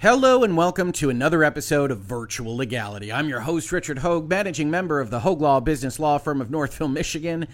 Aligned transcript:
Hello 0.00 0.44
and 0.44 0.56
welcome 0.56 0.92
to 0.92 1.10
another 1.10 1.42
episode 1.42 1.90
of 1.90 1.98
Virtual 1.98 2.56
Legality. 2.56 3.12
I'm 3.12 3.28
your 3.28 3.40
host, 3.40 3.72
Richard 3.72 3.98
Hoeg, 3.98 4.28
managing 4.28 4.70
member 4.70 5.00
of 5.00 5.10
the 5.10 5.18
Hoeg 5.18 5.40
Law 5.40 5.58
business 5.58 5.98
law 5.98 6.18
firm 6.18 6.40
of 6.40 6.52
Northville, 6.52 6.86
Michigan. 6.86 7.48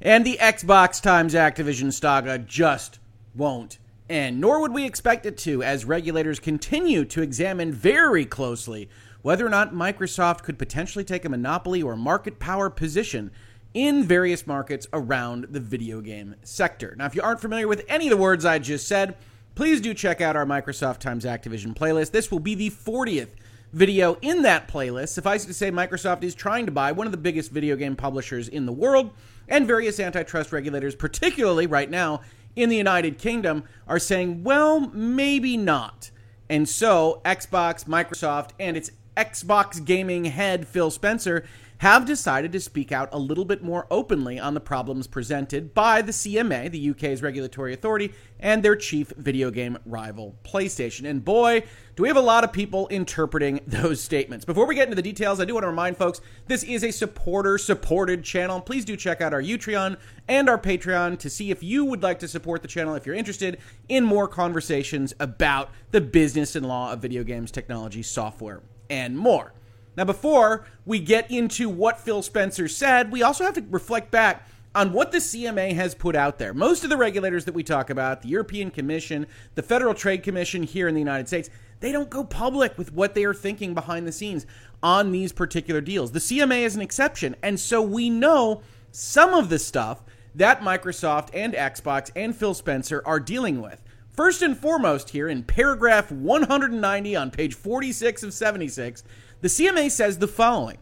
And 0.00 0.24
the 0.24 0.38
Xbox 0.40 1.02
times 1.02 1.34
Activision 1.34 1.92
saga 1.92 2.38
just 2.38 3.00
won't 3.34 3.76
end, 4.08 4.40
nor 4.40 4.62
would 4.62 4.72
we 4.72 4.86
expect 4.86 5.26
it 5.26 5.36
to, 5.40 5.62
as 5.62 5.84
regulators 5.84 6.40
continue 6.40 7.04
to 7.04 7.20
examine 7.20 7.70
very 7.70 8.24
closely 8.24 8.88
whether 9.20 9.44
or 9.44 9.50
not 9.50 9.74
Microsoft 9.74 10.42
could 10.42 10.58
potentially 10.58 11.04
take 11.04 11.26
a 11.26 11.28
monopoly 11.28 11.82
or 11.82 11.96
market 11.96 12.38
power 12.38 12.70
position 12.70 13.30
in 13.74 14.04
various 14.04 14.46
markets 14.46 14.86
around 14.94 15.48
the 15.50 15.60
video 15.60 16.00
game 16.00 16.34
sector. 16.44 16.94
Now, 16.96 17.04
if 17.04 17.14
you 17.14 17.20
aren't 17.20 17.42
familiar 17.42 17.68
with 17.68 17.84
any 17.88 18.06
of 18.06 18.10
the 18.10 18.16
words 18.16 18.46
I 18.46 18.58
just 18.58 18.88
said, 18.88 19.16
please 19.60 19.82
do 19.82 19.92
check 19.92 20.22
out 20.22 20.36
our 20.36 20.46
Microsoft 20.46 21.00
times 21.00 21.26
Activision 21.26 21.74
playlist. 21.74 22.12
This 22.12 22.30
will 22.30 22.38
be 22.38 22.54
the 22.54 22.70
40th 22.70 23.28
video 23.74 24.16
in 24.22 24.40
that 24.40 24.68
playlist. 24.68 25.10
Suffice 25.10 25.44
it 25.44 25.48
to 25.48 25.52
say, 25.52 25.70
Microsoft 25.70 26.22
is 26.22 26.34
trying 26.34 26.64
to 26.64 26.72
buy 26.72 26.92
one 26.92 27.06
of 27.06 27.10
the 27.10 27.18
biggest 27.18 27.50
video 27.50 27.76
game 27.76 27.94
publishers 27.94 28.48
in 28.48 28.64
the 28.64 28.72
world, 28.72 29.10
and 29.48 29.66
various 29.66 30.00
antitrust 30.00 30.50
regulators, 30.50 30.94
particularly 30.94 31.66
right 31.66 31.90
now 31.90 32.22
in 32.56 32.70
the 32.70 32.76
United 32.76 33.18
Kingdom, 33.18 33.64
are 33.86 33.98
saying, 33.98 34.44
well, 34.44 34.80
maybe 34.94 35.58
not. 35.58 36.10
And 36.48 36.66
so, 36.66 37.20
Xbox, 37.26 37.84
Microsoft, 37.84 38.52
and 38.58 38.78
its 38.78 38.90
Xbox 39.14 39.84
gaming 39.84 40.24
head, 40.24 40.66
Phil 40.66 40.90
Spencer, 40.90 41.44
have 41.80 42.04
decided 42.04 42.52
to 42.52 42.60
speak 42.60 42.92
out 42.92 43.08
a 43.10 43.18
little 43.18 43.46
bit 43.46 43.62
more 43.62 43.86
openly 43.90 44.38
on 44.38 44.52
the 44.52 44.60
problems 44.60 45.06
presented 45.06 45.72
by 45.72 46.02
the 46.02 46.12
CMA, 46.12 46.70
the 46.70 46.90
UK's 46.90 47.22
regulatory 47.22 47.72
authority, 47.72 48.12
and 48.38 48.62
their 48.62 48.76
chief 48.76 49.08
video 49.16 49.50
game 49.50 49.78
rival, 49.86 50.36
PlayStation. 50.44 51.08
And 51.08 51.24
boy, 51.24 51.62
do 51.96 52.02
we 52.02 52.08
have 52.10 52.18
a 52.18 52.20
lot 52.20 52.44
of 52.44 52.52
people 52.52 52.86
interpreting 52.88 53.60
those 53.66 54.02
statements. 54.02 54.44
Before 54.44 54.66
we 54.66 54.74
get 54.74 54.88
into 54.88 54.96
the 54.96 55.00
details, 55.00 55.40
I 55.40 55.46
do 55.46 55.54
want 55.54 55.64
to 55.64 55.68
remind 55.68 55.96
folks 55.96 56.20
this 56.48 56.62
is 56.64 56.84
a 56.84 56.90
supporter 56.90 57.56
supported 57.56 58.24
channel. 58.24 58.60
Please 58.60 58.84
do 58.84 58.94
check 58.94 59.22
out 59.22 59.32
our 59.32 59.42
Utreon 59.42 59.96
and 60.28 60.50
our 60.50 60.58
Patreon 60.58 61.18
to 61.20 61.30
see 61.30 61.50
if 61.50 61.62
you 61.62 61.86
would 61.86 62.02
like 62.02 62.18
to 62.18 62.28
support 62.28 62.60
the 62.60 62.68
channel 62.68 62.94
if 62.94 63.06
you're 63.06 63.14
interested 63.14 63.56
in 63.88 64.04
more 64.04 64.28
conversations 64.28 65.14
about 65.18 65.70
the 65.92 66.02
business 66.02 66.54
and 66.54 66.68
law 66.68 66.92
of 66.92 67.00
video 67.00 67.24
games, 67.24 67.50
technology, 67.50 68.02
software, 68.02 68.60
and 68.90 69.16
more. 69.16 69.54
Now, 70.00 70.06
before 70.06 70.64
we 70.86 70.98
get 70.98 71.30
into 71.30 71.68
what 71.68 72.00
Phil 72.00 72.22
Spencer 72.22 72.68
said, 72.68 73.12
we 73.12 73.22
also 73.22 73.44
have 73.44 73.52
to 73.52 73.64
reflect 73.68 74.10
back 74.10 74.48
on 74.74 74.94
what 74.94 75.12
the 75.12 75.18
CMA 75.18 75.74
has 75.74 75.94
put 75.94 76.16
out 76.16 76.38
there. 76.38 76.54
Most 76.54 76.84
of 76.84 76.88
the 76.88 76.96
regulators 76.96 77.44
that 77.44 77.52
we 77.52 77.62
talk 77.62 77.90
about, 77.90 78.22
the 78.22 78.28
European 78.28 78.70
Commission, 78.70 79.26
the 79.56 79.62
Federal 79.62 79.92
Trade 79.92 80.22
Commission 80.22 80.62
here 80.62 80.88
in 80.88 80.94
the 80.94 81.02
United 81.02 81.28
States, 81.28 81.50
they 81.80 81.92
don't 81.92 82.08
go 82.08 82.24
public 82.24 82.78
with 82.78 82.94
what 82.94 83.12
they 83.12 83.26
are 83.26 83.34
thinking 83.34 83.74
behind 83.74 84.06
the 84.06 84.12
scenes 84.12 84.46
on 84.82 85.12
these 85.12 85.32
particular 85.32 85.82
deals. 85.82 86.12
The 86.12 86.18
CMA 86.18 86.62
is 86.62 86.74
an 86.74 86.80
exception. 86.80 87.36
And 87.42 87.60
so 87.60 87.82
we 87.82 88.08
know 88.08 88.62
some 88.92 89.34
of 89.34 89.50
the 89.50 89.58
stuff 89.58 90.02
that 90.34 90.62
Microsoft 90.62 91.28
and 91.34 91.52
Xbox 91.52 92.10
and 92.16 92.34
Phil 92.34 92.54
Spencer 92.54 93.02
are 93.04 93.20
dealing 93.20 93.60
with. 93.60 93.82
First 94.12 94.42
and 94.42 94.58
foremost, 94.58 95.10
here 95.10 95.28
in 95.28 95.44
paragraph 95.44 96.10
190 96.10 97.16
on 97.16 97.30
page 97.30 97.54
46 97.54 98.24
of 98.24 98.34
76, 98.34 99.04
the 99.40 99.48
CMA 99.48 99.90
says 99.90 100.18
the 100.18 100.26
following. 100.26 100.78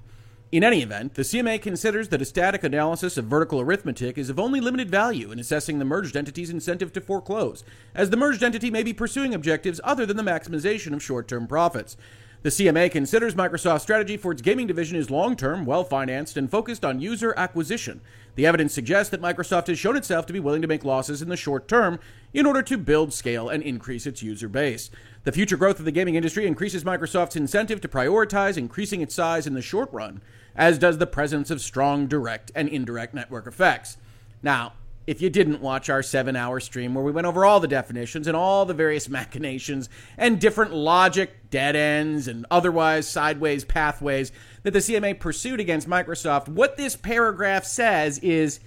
In 0.50 0.64
any 0.64 0.80
event, 0.80 1.12
the 1.12 1.22
CMA 1.22 1.60
considers 1.60 2.08
that 2.08 2.22
a 2.22 2.24
static 2.24 2.64
analysis 2.64 3.18
of 3.18 3.26
vertical 3.26 3.60
arithmetic 3.60 4.16
is 4.16 4.30
of 4.30 4.40
only 4.40 4.60
limited 4.60 4.90
value 4.90 5.30
in 5.30 5.38
assessing 5.38 5.78
the 5.78 5.84
merged 5.84 6.16
entity's 6.16 6.48
incentive 6.48 6.90
to 6.94 7.02
foreclose, 7.02 7.64
as 7.94 8.08
the 8.08 8.16
merged 8.16 8.42
entity 8.42 8.70
may 8.70 8.82
be 8.82 8.94
pursuing 8.94 9.34
objectives 9.34 9.78
other 9.84 10.06
than 10.06 10.16
the 10.16 10.22
maximization 10.22 10.94
of 10.94 11.02
short 11.02 11.28
term 11.28 11.46
profits. 11.46 11.98
The 12.48 12.64
CMA 12.64 12.90
considers 12.90 13.34
Microsoft's 13.34 13.82
strategy 13.82 14.16
for 14.16 14.32
its 14.32 14.40
gaming 14.40 14.66
division 14.66 14.96
is 14.96 15.10
long 15.10 15.36
term, 15.36 15.66
well 15.66 15.84
financed, 15.84 16.34
and 16.38 16.50
focused 16.50 16.82
on 16.82 16.98
user 16.98 17.34
acquisition. 17.36 18.00
The 18.36 18.46
evidence 18.46 18.72
suggests 18.72 19.10
that 19.10 19.20
Microsoft 19.20 19.66
has 19.66 19.78
shown 19.78 19.98
itself 19.98 20.24
to 20.24 20.32
be 20.32 20.40
willing 20.40 20.62
to 20.62 20.66
make 20.66 20.82
losses 20.82 21.20
in 21.20 21.28
the 21.28 21.36
short 21.36 21.68
term 21.68 21.98
in 22.32 22.46
order 22.46 22.62
to 22.62 22.78
build 22.78 23.12
scale 23.12 23.50
and 23.50 23.62
increase 23.62 24.06
its 24.06 24.22
user 24.22 24.48
base. 24.48 24.88
The 25.24 25.32
future 25.32 25.58
growth 25.58 25.78
of 25.78 25.84
the 25.84 25.92
gaming 25.92 26.14
industry 26.14 26.46
increases 26.46 26.84
Microsoft's 26.84 27.36
incentive 27.36 27.82
to 27.82 27.88
prioritize 27.88 28.56
increasing 28.56 29.02
its 29.02 29.14
size 29.14 29.46
in 29.46 29.52
the 29.52 29.60
short 29.60 29.92
run, 29.92 30.22
as 30.56 30.78
does 30.78 30.96
the 30.96 31.06
presence 31.06 31.50
of 31.50 31.60
strong 31.60 32.06
direct 32.06 32.50
and 32.54 32.66
indirect 32.66 33.12
network 33.12 33.46
effects. 33.46 33.98
Now, 34.42 34.72
if 35.08 35.22
you 35.22 35.30
didn't 35.30 35.62
watch 35.62 35.88
our 35.88 36.02
seven 36.02 36.36
hour 36.36 36.60
stream 36.60 36.92
where 36.92 37.02
we 37.02 37.10
went 37.10 37.26
over 37.26 37.42
all 37.42 37.60
the 37.60 37.66
definitions 37.66 38.26
and 38.26 38.36
all 38.36 38.66
the 38.66 38.74
various 38.74 39.08
machinations 39.08 39.88
and 40.18 40.38
different 40.38 40.74
logic, 40.74 41.48
dead 41.48 41.74
ends, 41.74 42.28
and 42.28 42.44
otherwise 42.50 43.08
sideways 43.08 43.64
pathways 43.64 44.32
that 44.64 44.72
the 44.72 44.80
CMA 44.80 45.18
pursued 45.18 45.60
against 45.60 45.88
Microsoft, 45.88 46.46
what 46.46 46.76
this 46.76 46.94
paragraph 46.94 47.64
says 47.64 48.18
is 48.18 48.60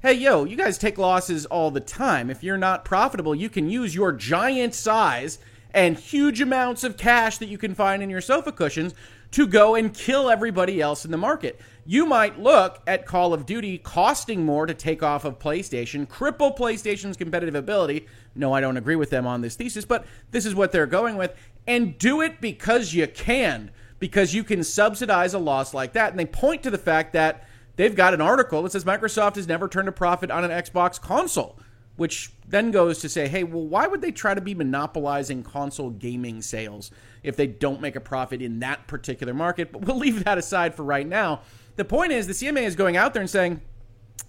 hey, 0.00 0.12
yo, 0.12 0.44
you 0.44 0.54
guys 0.54 0.76
take 0.76 0.98
losses 0.98 1.46
all 1.46 1.70
the 1.70 1.80
time. 1.80 2.28
If 2.28 2.44
you're 2.44 2.58
not 2.58 2.84
profitable, 2.84 3.34
you 3.34 3.48
can 3.48 3.70
use 3.70 3.94
your 3.94 4.12
giant 4.12 4.74
size 4.74 5.38
and 5.76 5.98
huge 5.98 6.40
amounts 6.40 6.82
of 6.84 6.96
cash 6.96 7.36
that 7.36 7.50
you 7.50 7.58
can 7.58 7.74
find 7.74 8.02
in 8.02 8.08
your 8.08 8.22
sofa 8.22 8.50
cushions 8.50 8.94
to 9.30 9.46
go 9.46 9.74
and 9.74 9.92
kill 9.92 10.30
everybody 10.30 10.80
else 10.80 11.04
in 11.04 11.10
the 11.10 11.18
market. 11.18 11.60
You 11.84 12.06
might 12.06 12.40
look 12.40 12.80
at 12.86 13.04
Call 13.04 13.34
of 13.34 13.44
Duty 13.44 13.76
costing 13.76 14.42
more 14.42 14.64
to 14.64 14.72
take 14.72 15.02
off 15.02 15.26
of 15.26 15.38
PlayStation, 15.38 16.08
cripple 16.08 16.56
PlayStation's 16.56 17.18
competitive 17.18 17.54
ability. 17.54 18.06
No, 18.34 18.54
I 18.54 18.62
don't 18.62 18.78
agree 18.78 18.96
with 18.96 19.10
them 19.10 19.26
on 19.26 19.42
this 19.42 19.54
thesis, 19.54 19.84
but 19.84 20.06
this 20.30 20.46
is 20.46 20.54
what 20.54 20.72
they're 20.72 20.86
going 20.86 21.18
with. 21.18 21.34
And 21.66 21.98
do 21.98 22.22
it 22.22 22.40
because 22.40 22.94
you 22.94 23.06
can, 23.06 23.70
because 23.98 24.32
you 24.32 24.44
can 24.44 24.64
subsidize 24.64 25.34
a 25.34 25.38
loss 25.38 25.74
like 25.74 25.92
that. 25.92 26.10
And 26.10 26.18
they 26.18 26.24
point 26.24 26.62
to 26.62 26.70
the 26.70 26.78
fact 26.78 27.12
that 27.12 27.46
they've 27.76 27.94
got 27.94 28.14
an 28.14 28.22
article 28.22 28.62
that 28.62 28.72
says 28.72 28.84
Microsoft 28.84 29.36
has 29.36 29.46
never 29.46 29.68
turned 29.68 29.88
a 29.88 29.92
profit 29.92 30.30
on 30.30 30.42
an 30.42 30.50
Xbox 30.50 30.98
console 30.98 31.58
which 31.96 32.32
then 32.48 32.70
goes 32.70 32.98
to 32.98 33.08
say, 33.08 33.26
hey, 33.28 33.42
well, 33.44 33.66
why 33.66 33.86
would 33.86 34.02
they 34.02 34.12
try 34.12 34.34
to 34.34 34.40
be 34.40 34.54
monopolizing 34.54 35.42
console 35.42 35.90
gaming 35.90 36.42
sales 36.42 36.90
if 37.22 37.36
they 37.36 37.46
don't 37.46 37.80
make 37.80 37.96
a 37.96 38.00
profit 38.00 38.40
in 38.42 38.60
that 38.60 38.86
particular 38.86 39.34
market? 39.34 39.72
But 39.72 39.84
we'll 39.84 39.96
leave 40.06 40.24
that 40.24 40.38
aside 40.38 40.74
for 40.74 40.84
right 40.84 41.06
now. 41.06 41.40
The 41.76 41.84
point 41.84 42.12
is, 42.12 42.26
the 42.26 42.32
CMA 42.32 42.62
is 42.62 42.76
going 42.76 42.96
out 42.96 43.12
there 43.12 43.22
and 43.22 43.30
saying 43.30 43.60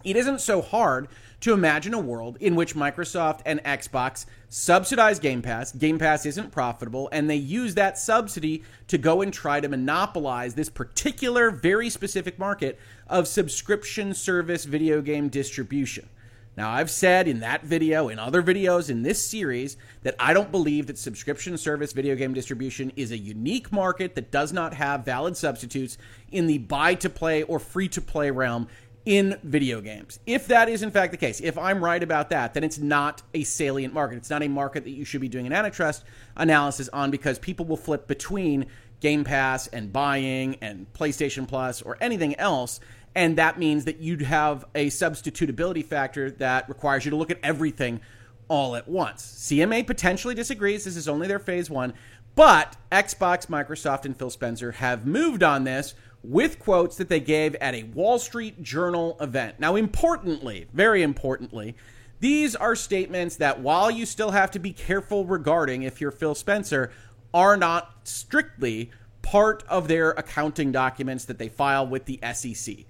it 0.04 0.16
isn't 0.16 0.42
so 0.42 0.62
hard 0.62 1.08
to 1.40 1.54
imagine 1.54 1.94
a 1.94 2.00
world 2.00 2.38
in 2.40 2.56
which 2.56 2.76
Microsoft 2.76 3.42
and 3.46 3.64
Xbox 3.64 4.26
subsidize 4.50 5.20
Game 5.20 5.42
Pass. 5.42 5.72
Game 5.72 6.00
Pass 6.00 6.26
isn't 6.26 6.52
profitable, 6.52 7.10
and 7.12 7.30
they 7.30 7.36
use 7.36 7.76
that 7.76 7.98
subsidy 7.98 8.64
to 8.88 8.98
go 8.98 9.22
and 9.22 9.32
try 9.32 9.60
to 9.60 9.68
monopolize 9.68 10.56
this 10.56 10.70
particular, 10.70 11.52
very 11.52 11.90
specific 11.90 12.40
market 12.40 12.80
of 13.08 13.28
subscription 13.28 14.14
service 14.14 14.66
video 14.66 15.02
game 15.02 15.30
distribution. 15.30 16.10
Now, 16.58 16.72
I've 16.72 16.90
said 16.90 17.28
in 17.28 17.42
that 17.42 17.64
video, 17.64 18.10
in 18.10 18.18
other 18.18 18.42
videos 18.42 18.90
in 18.90 19.04
this 19.04 19.24
series, 19.24 19.78
that 20.02 20.16
I 20.20 20.34
don't 20.34 20.52
believe 20.52 20.88
that 20.88 20.98
subscription 20.98 21.56
service 21.56 21.94
video 21.94 22.16
game 22.16 22.34
distribution 22.34 22.92
is 22.96 23.12
a 23.12 23.18
unique 23.18 23.72
market 23.72 24.16
that 24.16 24.32
does 24.32 24.52
not 24.52 24.74
have 24.74 25.06
valid 25.06 25.38
substitutes 25.38 26.00
in 26.32 26.48
the 26.48 26.58
buy 26.58 26.96
to 26.96 27.12
play 27.12 27.44
or 27.44 27.60
free 27.60 27.88
to 27.90 28.02
play 28.02 28.32
realm 28.32 28.68
in 29.06 29.40
video 29.44 29.82
games. 29.82 30.20
If 30.26 30.48
that 30.48 30.68
is 30.68 30.82
in 30.82 30.90
fact 30.90 31.12
the 31.12 31.18
case, 31.18 31.40
if 31.42 31.60
I'm 31.60 31.82
right 31.82 32.02
about 32.02 32.32
that, 32.32 32.56
then 32.56 32.64
it's 32.64 32.80
not 32.80 33.22
a 33.36 33.44
salient 33.44 33.94
market. 33.94 34.18
It's 34.18 34.32
not 34.32 34.42
a 34.42 34.48
market 34.48 34.84
that 34.84 34.90
you 34.90 35.06
should 35.06 35.22
be 35.22 35.30
doing 35.30 35.46
an 35.46 35.54
antitrust 35.54 36.06
analysis 36.36 36.90
on 36.92 37.12
because 37.12 37.38
people 37.38 37.66
will 37.66 37.78
flip 37.78 38.08
between 38.08 38.66
Game 39.00 39.24
Pass 39.24 39.68
and 39.68 39.94
buying 39.94 40.58
and 40.62 40.92
PlayStation 40.94 41.48
Plus 41.48 41.84
or 41.84 41.98
anything 42.02 42.36
else 42.36 42.80
and 43.16 43.38
that 43.38 43.58
means 43.58 43.86
that 43.86 44.00
you'd 44.00 44.22
have 44.22 44.66
a 44.76 44.88
substitutability 44.88 45.84
factor 45.84 46.32
that 46.32 46.70
requires 46.70 47.06
you 47.06 47.12
to 47.12 47.18
look 47.18 47.32
at 47.32 47.40
everything 47.44 48.00
all 48.48 48.76
at 48.76 48.88
once. 48.88 49.24
CMA 49.24 49.86
potentially 49.86 50.36
disagrees. 50.36 50.86
This 50.86 50.96
is 50.96 51.08
only 51.08 51.28
their 51.28 51.40
phase 51.40 51.70
one. 51.70 51.94
But 52.36 52.78
Xbox, 52.92 53.48
Microsoft, 53.48 54.06
and 54.06 54.16
Phil 54.16 54.30
Spencer 54.30 54.74
have 54.74 55.08
moved 55.08 55.42
on 55.42 55.64
this 55.64 55.96
with 56.24 56.60
quotes 56.60 56.98
that 56.98 57.10
they 57.10 57.20
gave 57.20 57.56
at 57.56 57.74
a 57.74 57.84
Wall 57.84 58.20
Street 58.20 58.62
Journal 58.62 59.18
event. 59.20 59.60
Now, 59.60 59.76
importantly, 59.76 60.68
very 60.72 61.02
importantly, 61.02 61.76
these 62.20 62.56
are 62.56 62.76
statements 62.76 63.38
that, 63.38 63.60
while 63.60 63.90
you 63.90 64.06
still 64.06 64.32
have 64.32 64.52
to 64.52 64.60
be 64.60 64.72
careful 64.72 65.26
regarding 65.26 65.84
if 65.84 66.00
you're 66.00 66.12
Phil 66.12 66.36
Spencer, 66.36 66.92
are 67.34 67.58
not 67.58 68.08
strictly 68.08 68.92
part 69.22 69.64
of 69.68 69.88
their 69.88 70.12
accounting 70.12 70.72
documents 70.72 71.26
that 71.26 71.38
they 71.38 71.50
file 71.50 71.86
with 71.86 72.06
the 72.06 72.20
SEC 72.34 72.86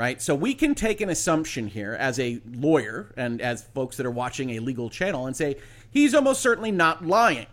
right? 0.00 0.22
So 0.22 0.34
we 0.34 0.54
can 0.54 0.74
take 0.74 1.02
an 1.02 1.10
assumption 1.10 1.68
here 1.68 1.92
as 1.92 2.18
a 2.18 2.40
lawyer 2.50 3.12
and 3.18 3.38
as 3.42 3.64
folks 3.74 3.98
that 3.98 4.06
are 4.06 4.10
watching 4.10 4.48
a 4.48 4.58
legal 4.58 4.88
channel 4.88 5.26
and 5.26 5.36
say 5.36 5.56
he's 5.90 6.14
almost 6.14 6.40
certainly 6.40 6.72
not 6.72 7.04
lying, 7.06 7.48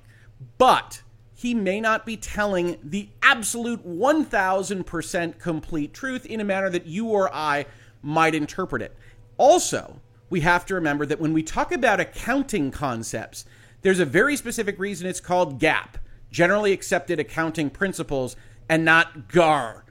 but 0.58 1.02
he 1.36 1.54
may 1.54 1.82
not 1.82 2.06
be 2.06 2.16
telling 2.16 2.78
the 2.82 3.10
absolute 3.22 3.86
1000% 3.86 5.40
complete 5.40 5.94
truth 5.94 6.26
in 6.26 6.40
a 6.40 6.46
manner 6.46 6.70
that 6.70 6.86
you 6.86 7.08
or 7.08 7.30
I 7.36 7.66
might 8.02 8.34
interpret 8.34 8.82
it. 8.82 8.96
Also, 9.38 10.00
we 10.30 10.40
have 10.40 10.66
to 10.68 10.76
remember 10.76 11.06
that 11.06 11.20
when 11.20 11.34
we 11.34 11.44
talk 11.44 11.74
about 11.74 12.00
accounting 12.00 12.72
concepts, 12.72 13.44
there's 13.82 14.00
a 14.00 14.06
very 14.06 14.38
specific 14.38 14.80
reason 14.80 15.06
it's 15.06 15.20
called 15.20 15.60
GAAP. 15.60 15.96
generally 16.32 16.72
accepted 16.72 17.20
accounting 17.20 17.70
principles, 17.70 18.38
and 18.70 18.86
not 18.86 19.28
GAR, 19.28 19.84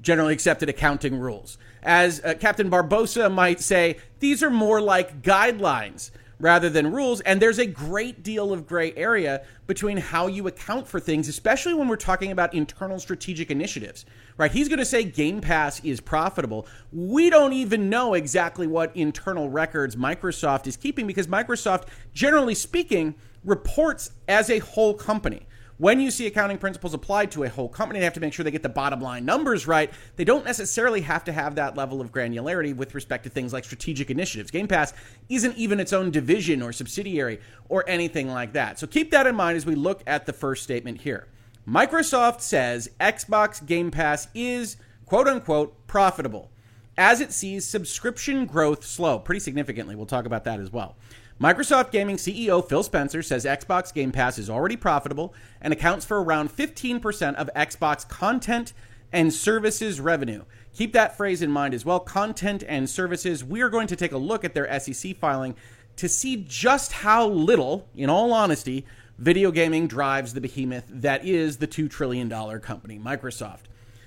generally 0.00 0.32
accepted 0.32 0.68
accounting 0.68 1.20
rules. 1.20 1.58
As 1.82 2.22
uh, 2.24 2.34
Captain 2.38 2.70
Barbossa 2.70 3.32
might 3.32 3.60
say, 3.60 3.96
these 4.20 4.42
are 4.42 4.50
more 4.50 4.80
like 4.80 5.22
guidelines 5.22 6.10
rather 6.42 6.68
than 6.68 6.92
rules. 6.92 7.20
And 7.20 7.40
there's 7.40 7.60
a 7.60 7.66
great 7.66 8.22
deal 8.24 8.52
of 8.52 8.66
gray 8.66 8.92
area 8.94 9.44
between 9.68 9.96
how 9.96 10.26
you 10.26 10.48
account 10.48 10.88
for 10.88 10.98
things, 10.98 11.28
especially 11.28 11.72
when 11.72 11.86
we're 11.86 11.96
talking 11.96 12.32
about 12.32 12.52
internal 12.52 12.98
strategic 12.98 13.50
initiatives, 13.50 14.04
right? 14.36 14.50
He's 14.50 14.68
going 14.68 14.80
to 14.80 14.84
say 14.84 15.04
Game 15.04 15.40
Pass 15.40 15.82
is 15.84 16.00
profitable. 16.00 16.66
We 16.92 17.30
don't 17.30 17.52
even 17.52 17.88
know 17.88 18.14
exactly 18.14 18.66
what 18.66 18.94
internal 18.96 19.48
records 19.48 19.94
Microsoft 19.94 20.66
is 20.66 20.76
keeping 20.76 21.06
because 21.06 21.28
Microsoft, 21.28 21.84
generally 22.12 22.56
speaking, 22.56 23.14
reports 23.44 24.10
as 24.26 24.50
a 24.50 24.58
whole 24.58 24.94
company 24.94 25.46
when 25.78 26.00
you 26.00 26.10
see 26.10 26.26
accounting 26.26 26.58
principles 26.58 26.94
applied 26.94 27.30
to 27.32 27.44
a 27.44 27.48
whole 27.48 27.68
company, 27.68 27.98
they 27.98 28.04
have 28.04 28.14
to 28.14 28.20
make 28.20 28.32
sure 28.32 28.44
they 28.44 28.50
get 28.50 28.62
the 28.62 28.68
bottom 28.68 29.00
line 29.00 29.24
numbers 29.24 29.66
right. 29.66 29.90
They 30.16 30.24
don't 30.24 30.44
necessarily 30.44 31.00
have 31.02 31.24
to 31.24 31.32
have 31.32 31.54
that 31.56 31.76
level 31.76 32.00
of 32.00 32.12
granularity 32.12 32.74
with 32.74 32.94
respect 32.94 33.24
to 33.24 33.30
things 33.30 33.52
like 33.52 33.64
strategic 33.64 34.10
initiatives. 34.10 34.50
Game 34.50 34.68
Pass 34.68 34.92
isn't 35.28 35.56
even 35.56 35.80
its 35.80 35.92
own 35.92 36.10
division 36.10 36.62
or 36.62 36.72
subsidiary 36.72 37.40
or 37.68 37.84
anything 37.88 38.28
like 38.28 38.52
that. 38.52 38.78
So 38.78 38.86
keep 38.86 39.10
that 39.10 39.26
in 39.26 39.34
mind 39.34 39.56
as 39.56 39.66
we 39.66 39.74
look 39.74 40.02
at 40.06 40.26
the 40.26 40.32
first 40.32 40.62
statement 40.62 41.00
here. 41.00 41.28
Microsoft 41.66 42.40
says 42.40 42.90
Xbox 43.00 43.64
Game 43.64 43.90
Pass 43.90 44.28
is 44.34 44.76
quote 45.06 45.28
unquote 45.28 45.86
profitable 45.86 46.50
as 46.98 47.20
it 47.20 47.32
sees 47.32 47.66
subscription 47.66 48.46
growth 48.46 48.84
slow 48.84 49.18
pretty 49.18 49.40
significantly. 49.40 49.94
We'll 49.94 50.06
talk 50.06 50.26
about 50.26 50.44
that 50.44 50.60
as 50.60 50.70
well. 50.70 50.96
Microsoft 51.40 51.90
Gaming 51.90 52.16
CEO 52.16 52.66
Phil 52.66 52.82
Spencer 52.82 53.22
says 53.22 53.44
Xbox 53.44 53.92
Game 53.92 54.12
Pass 54.12 54.38
is 54.38 54.50
already 54.50 54.76
profitable 54.76 55.34
and 55.60 55.72
accounts 55.72 56.04
for 56.04 56.22
around 56.22 56.50
15% 56.50 57.34
of 57.34 57.50
Xbox 57.56 58.08
content 58.08 58.72
and 59.12 59.32
services 59.32 60.00
revenue. 60.00 60.44
Keep 60.74 60.92
that 60.92 61.16
phrase 61.16 61.42
in 61.42 61.50
mind 61.50 61.74
as 61.74 61.84
well 61.84 62.00
content 62.00 62.62
and 62.68 62.88
services. 62.88 63.44
We 63.44 63.60
are 63.62 63.68
going 63.68 63.88
to 63.88 63.96
take 63.96 64.12
a 64.12 64.18
look 64.18 64.44
at 64.44 64.54
their 64.54 64.78
SEC 64.78 65.16
filing 65.16 65.56
to 65.96 66.08
see 66.08 66.44
just 66.48 66.92
how 66.92 67.26
little, 67.26 67.88
in 67.94 68.08
all 68.08 68.32
honesty, 68.32 68.86
video 69.18 69.50
gaming 69.50 69.86
drives 69.86 70.34
the 70.34 70.40
behemoth 70.40 70.84
that 70.88 71.24
is 71.24 71.58
the 71.58 71.66
$2 71.66 71.90
trillion 71.90 72.30
company, 72.60 72.98
Microsoft. 72.98 73.64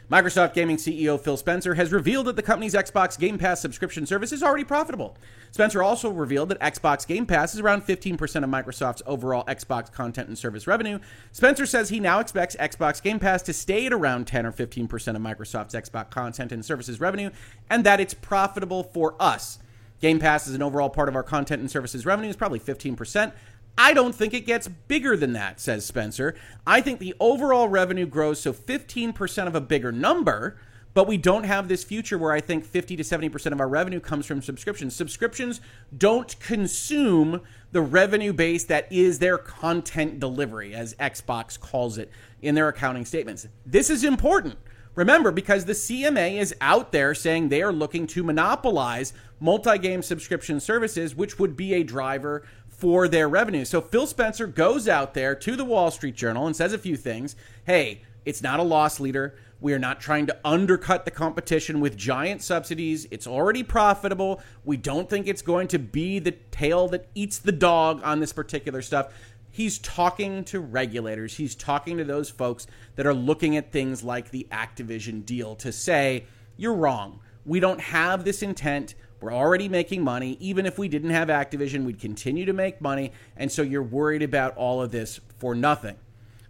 Microsoft 0.10 0.54
Gaming 0.54 0.78
CEO 0.78 1.20
Phil 1.20 1.36
Spencer 1.36 1.74
has 1.74 1.92
revealed 1.92 2.28
that 2.28 2.36
the 2.36 2.44
company's 2.44 2.76
Xbox 2.76 3.18
Game 3.18 3.40
Pass 3.40 3.60
subscription 3.60 4.06
service 4.06 4.32
is 4.32 4.44
already 4.44 4.64
profitable. 4.64 5.18
Spencer 5.50 5.82
also 5.82 6.12
revealed 6.12 6.50
that 6.50 6.60
Xbox 6.60 7.08
Game 7.08 7.26
Pass 7.26 7.56
is 7.56 7.60
around 7.60 7.82
15% 7.82 8.14
of 8.22 8.50
Microsoft's 8.50 9.02
overall 9.08 9.44
Xbox 9.46 9.92
content 9.92 10.28
and 10.28 10.38
service 10.38 10.68
revenue. 10.68 11.00
Spencer 11.32 11.66
says 11.66 11.90
he 11.90 12.00
now 12.00 12.20
expects 12.20 12.56
Xbox 12.58 13.02
Game 13.02 13.18
Pass 13.18 13.42
to 13.42 13.54
stay 13.54 13.88
at 13.88 13.94
around 13.94 14.28
10 14.28 14.46
or 14.46 14.52
15% 14.52 14.84
of 15.16 15.22
Microsoft's 15.24 15.74
Xbox 15.74 16.12
content 16.12 16.52
and 16.52 16.64
services 16.64 17.00
revenue, 17.00 17.32
and 17.72 17.84
that 17.84 18.00
it's 18.00 18.14
profitable 18.14 18.84
for 18.84 19.16
us. 19.20 19.58
Game 20.02 20.20
Pass 20.20 20.46
is 20.46 20.54
an 20.54 20.62
overall 20.62 20.90
part 20.90 21.10
of 21.10 21.16
our 21.16 21.24
content 21.24 21.62
and 21.62 21.72
services 21.72 22.06
revenue 22.06 22.30
is 22.30 22.36
probably 22.36 22.60
15%. 22.60 23.32
I 23.78 23.94
don't 23.94 24.16
think 24.16 24.34
it 24.34 24.46
gets 24.46 24.68
bigger 24.68 25.18
than 25.18 25.34
that, 25.34 25.60
says 25.60 25.86
Spencer. 25.86 26.36
I 26.66 26.82
think 26.82 27.00
the 27.00 27.14
overall 27.20 27.68
revenue 27.68 28.06
grows 28.06 28.40
so 28.40 28.54
15% 28.54 29.48
of 29.48 29.56
a 29.56 29.62
bigger 29.62 29.92
number, 29.92 30.58
but 30.94 31.08
we 31.08 31.18
don't 31.18 31.44
have 31.44 31.68
this 31.68 31.84
future 31.84 32.18
where 32.18 32.32
I 32.32 32.40
think 32.40 32.64
50 32.64 32.96
to 32.96 33.04
70% 33.04 33.52
of 33.52 33.60
our 33.60 33.68
revenue 33.68 34.00
comes 34.00 34.26
from 34.26 34.42
subscriptions. 34.42 34.96
Subscriptions 34.96 35.60
don't 35.96 36.40
consume 36.40 37.42
the 37.74 37.82
revenue 37.82 38.32
base 38.32 38.64
that 38.66 38.90
is 38.90 39.20
their 39.20 39.38
content 39.38 40.22
delivery, 40.22 40.74
as 40.74 40.94
Xbox 40.96 41.60
calls 41.60 41.98
it 41.98 42.10
in 42.42 42.56
their 42.56 42.70
accounting 42.70 43.04
statements. 43.04 43.46
This 43.66 43.90
is 43.90 44.06
important. 44.06 44.56
Remember, 44.96 45.30
because 45.32 45.66
the 45.66 45.74
CMA 45.74 46.40
is 46.40 46.56
out 46.62 46.94
there 46.94 47.14
saying 47.14 47.50
they 47.50 47.62
are 47.62 47.74
looking 47.74 48.08
to 48.08 48.24
monopolize 48.24 49.12
multi 49.42 49.78
game 49.78 50.02
subscription 50.02 50.62
services, 50.62 51.14
which 51.14 51.38
would 51.38 51.58
be 51.58 51.74
a 51.74 51.84
driver 51.84 52.44
for 52.78 53.08
their 53.08 53.30
revenue. 53.30 53.66
So 53.66 53.82
Phil 53.82 54.08
Spencer 54.08 54.48
goes 54.48 54.88
out 54.88 55.14
there 55.14 55.36
to 55.36 55.56
the 55.56 55.66
Wall 55.66 55.92
Street 55.92 56.16
Journal 56.16 56.46
and 56.46 56.56
says 56.56 56.74
a 56.74 56.78
few 56.78 56.98
things. 56.98 57.36
Hey, 57.66 58.02
it's 58.26 58.42
not 58.42 58.60
a 58.60 58.64
loss 58.64 59.00
leader. 59.00 59.36
We 59.62 59.74
are 59.74 59.80
not 59.80 60.02
trying 60.02 60.28
to 60.28 60.38
undercut 60.44 61.06
the 61.06 61.12
competition 61.12 61.80
with 61.80 61.96
giant 61.96 62.42
subsidies. 62.42 63.08
It's 63.10 63.26
already 63.26 63.64
profitable. 63.64 64.42
We 64.66 64.78
don't 64.78 65.10
think 65.10 65.28
it's 65.28 65.42
going 65.42 65.70
to 65.70 65.80
be 65.80 66.20
the 66.20 66.32
tail 66.32 66.88
that 66.90 67.08
eats 67.16 67.40
the 67.40 67.54
dog 67.54 68.02
on 68.04 68.20
this 68.20 68.34
particular 68.34 68.82
stuff. 68.82 69.14
He's 69.50 69.80
talking 69.80 70.44
to 70.46 70.60
regulators. 70.60 71.38
He's 71.38 71.56
talking 71.56 71.98
to 71.98 72.04
those 72.04 72.30
folks 72.30 72.68
that 72.98 73.08
are 73.08 73.14
looking 73.14 73.56
at 73.56 73.72
things 73.72 74.04
like 74.04 74.32
the 74.32 74.46
Activision 74.52 75.26
deal 75.26 75.56
to 75.56 75.72
say, 75.72 76.26
you're 76.58 76.74
wrong. 76.74 77.22
We 77.46 77.62
don't 77.62 77.80
have 77.80 78.26
this 78.26 78.42
intent. 78.44 78.96
We're 79.22 79.34
already 79.34 79.70
making 79.70 80.04
money. 80.04 80.38
Even 80.40 80.66
if 80.66 80.78
we 80.78 80.88
didn't 80.88 81.12
have 81.12 81.30
Activision, 81.30 81.86
we'd 81.86 82.00
continue 82.00 82.46
to 82.46 82.54
make 82.54 82.82
money. 82.82 83.12
And 83.38 83.52
so 83.52 83.62
you're 83.62 83.84
worried 83.84 84.22
about 84.22 84.56
all 84.58 84.82
of 84.82 84.92
this 84.92 85.20
for 85.38 85.56
nothing. 85.56 85.96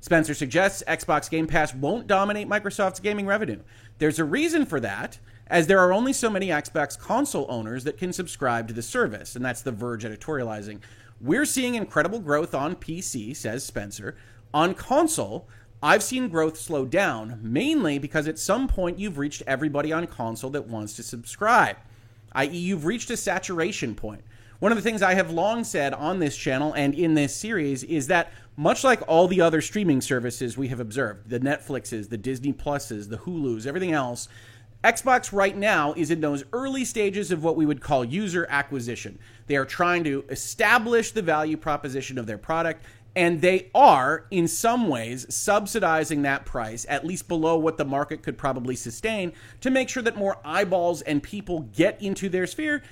Spencer 0.02 0.34
suggests 0.34 0.84
Xbox 0.88 1.30
Game 1.30 1.48
Pass 1.48 1.74
won't 1.74 2.06
dominate 2.06 2.48
Microsoft's 2.48 3.00
gaming 3.00 3.26
revenue. 3.26 3.62
There's 3.98 4.20
a 4.20 4.24
reason 4.24 4.66
for 4.66 4.80
that, 4.82 5.20
as 5.48 5.68
there 5.68 5.80
are 5.80 5.94
only 5.94 6.14
so 6.14 6.30
many 6.30 6.48
Xbox 6.48 7.00
console 7.00 7.48
owners 7.50 7.84
that 7.86 7.98
can 7.98 8.14
subscribe 8.14 8.68
to 8.68 8.74
the 8.74 8.84
service, 8.84 9.36
and 9.36 9.44
that's 9.44 9.64
The 9.64 9.72
Verge 9.72 10.04
editorializing. 10.04 10.80
We're 11.20 11.46
seeing 11.46 11.74
incredible 11.74 12.20
growth 12.20 12.54
on 12.54 12.76
PC, 12.76 13.36
says 13.36 13.64
Spencer. 13.64 14.16
On 14.54 14.76
console, 14.76 15.48
I've 15.82 16.04
seen 16.04 16.30
growth 16.30 16.58
slow 16.58 16.86
down, 16.86 17.40
mainly 17.42 17.98
because 17.98 18.28
at 18.28 18.38
some 18.38 18.68
point 18.68 19.00
you've 19.00 19.18
reached 19.18 19.42
everybody 19.48 19.92
on 19.92 20.06
console 20.08 20.52
that 20.52 20.68
wants 20.68 20.96
to 20.98 21.04
subscribe 21.04 21.78
i.e., 22.36 22.58
you've 22.58 22.86
reached 22.86 23.10
a 23.10 23.18
saturation 23.18 23.96
point. 23.96 24.22
One 24.60 24.72
of 24.72 24.78
the 24.78 24.82
things 24.82 25.02
I 25.02 25.16
have 25.16 25.32
long 25.32 25.64
said 25.64 25.94
on 25.94 26.20
this 26.20 26.38
channel 26.38 26.74
and 26.74 26.94
in 26.94 27.14
this 27.14 27.36
series 27.36 27.84
is 27.84 28.08
that 28.08 28.32
much 28.56 28.84
like 28.84 29.02
all 29.08 29.28
the 29.28 29.42
other 29.42 29.62
streaming 29.62 30.00
services 30.00 30.58
we 30.58 30.70
have 30.70 30.80
observed, 30.80 31.30
the 31.30 31.40
Netflixes, 31.40 32.10
the 32.10 32.18
Disney 32.18 32.54
Pluses, 32.54 33.10
the 33.10 33.18
Hulus, 33.18 33.66
everything 33.66 33.92
else, 33.92 34.30
Xbox 34.86 35.34
right 35.34 35.58
now 35.58 35.94
is 35.94 36.12
in 36.12 36.22
those 36.22 36.44
early 36.54 36.86
stages 36.86 37.32
of 37.32 37.44
what 37.44 37.56
we 37.56 37.66
would 37.66 37.82
call 37.82 38.06
user 38.06 38.46
acquisition. 38.50 39.18
They 39.48 39.56
are 39.56 39.66
trying 39.66 40.04
to 40.04 40.24
establish 40.30 41.12
the 41.12 41.24
value 41.24 41.58
proposition 41.58 42.20
of 42.20 42.28
their 42.28 42.38
product 42.38 42.86
and 43.16 43.42
they 43.42 43.70
are, 43.74 44.26
in 44.30 44.48
some 44.48 44.90
ways, 44.90 45.26
subsidizing 45.34 46.24
that 46.24 46.46
price, 46.46 46.86
at 46.90 47.06
least 47.06 47.28
below 47.28 47.58
what 47.58 47.78
the 47.78 47.86
market 47.86 48.22
could 48.24 48.38
probably 48.38 48.76
sustain, 48.76 49.32
to 49.62 49.70
make 49.70 49.88
sure 49.88 50.04
that 50.04 50.18
more 50.18 50.38
eyeballs 50.44 51.02
and 51.02 51.24
people 51.24 51.62
get 51.74 52.02
into 52.02 52.28
their 52.28 52.46
sphere, 52.46 52.84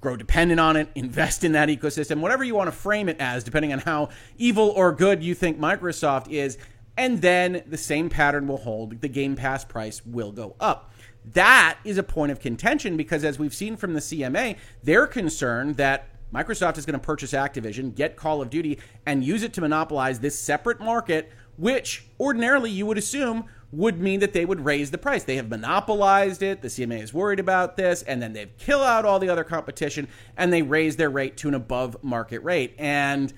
grow 0.00 0.16
dependent 0.16 0.60
on 0.60 0.76
it, 0.76 0.88
invest 0.94 1.44
in 1.44 1.52
that 1.52 1.68
ecosystem, 1.68 2.20
whatever 2.20 2.42
you 2.42 2.54
want 2.54 2.68
to 2.68 2.76
frame 2.76 3.08
it 3.08 3.20
as, 3.20 3.44
depending 3.44 3.72
on 3.72 3.80
how 3.80 4.08
evil 4.38 4.70
or 4.70 4.92
good 4.92 5.22
you 5.22 5.34
think 5.34 5.58
Microsoft 5.58 6.30
is. 6.30 6.56
And 6.96 7.20
then 7.20 7.62
the 7.66 7.76
same 7.76 8.08
pattern 8.08 8.46
will 8.46 8.56
hold. 8.56 9.02
The 9.02 9.08
Game 9.08 9.36
Pass 9.36 9.64
price 9.64 10.04
will 10.06 10.32
go 10.32 10.56
up. 10.58 10.90
That 11.32 11.78
is 11.84 11.98
a 11.98 12.02
point 12.02 12.32
of 12.32 12.40
contention 12.40 12.96
because, 12.96 13.24
as 13.24 13.38
we've 13.38 13.54
seen 13.54 13.76
from 13.76 13.92
the 13.92 14.00
CMA, 14.00 14.56
they're 14.82 15.06
concerned 15.06 15.76
that 15.76 16.08
Microsoft 16.36 16.76
is 16.76 16.84
going 16.84 16.98
to 16.98 17.04
purchase 17.04 17.32
Activision, 17.32 17.94
get 17.94 18.14
Call 18.14 18.42
of 18.42 18.50
Duty, 18.50 18.78
and 19.06 19.24
use 19.24 19.42
it 19.42 19.54
to 19.54 19.62
monopolize 19.62 20.20
this 20.20 20.38
separate 20.38 20.80
market, 20.80 21.32
which 21.56 22.04
ordinarily 22.20 22.70
you 22.70 22.84
would 22.84 22.98
assume 22.98 23.46
would 23.72 23.98
mean 24.00 24.20
that 24.20 24.34
they 24.34 24.44
would 24.44 24.62
raise 24.62 24.90
the 24.90 24.98
price. 24.98 25.24
They 25.24 25.36
have 25.36 25.48
monopolized 25.48 26.42
it. 26.42 26.60
The 26.60 26.68
CMA 26.68 27.02
is 27.02 27.14
worried 27.14 27.40
about 27.40 27.78
this, 27.78 28.02
and 28.02 28.20
then 28.20 28.34
they've 28.34 28.54
kill 28.58 28.82
out 28.82 29.06
all 29.06 29.18
the 29.18 29.30
other 29.30 29.44
competition 29.44 30.08
and 30.36 30.52
they 30.52 30.60
raise 30.60 30.96
their 30.96 31.10
rate 31.10 31.38
to 31.38 31.48
an 31.48 31.54
above 31.54 31.96
market 32.04 32.40
rate. 32.40 32.74
And 32.78 33.32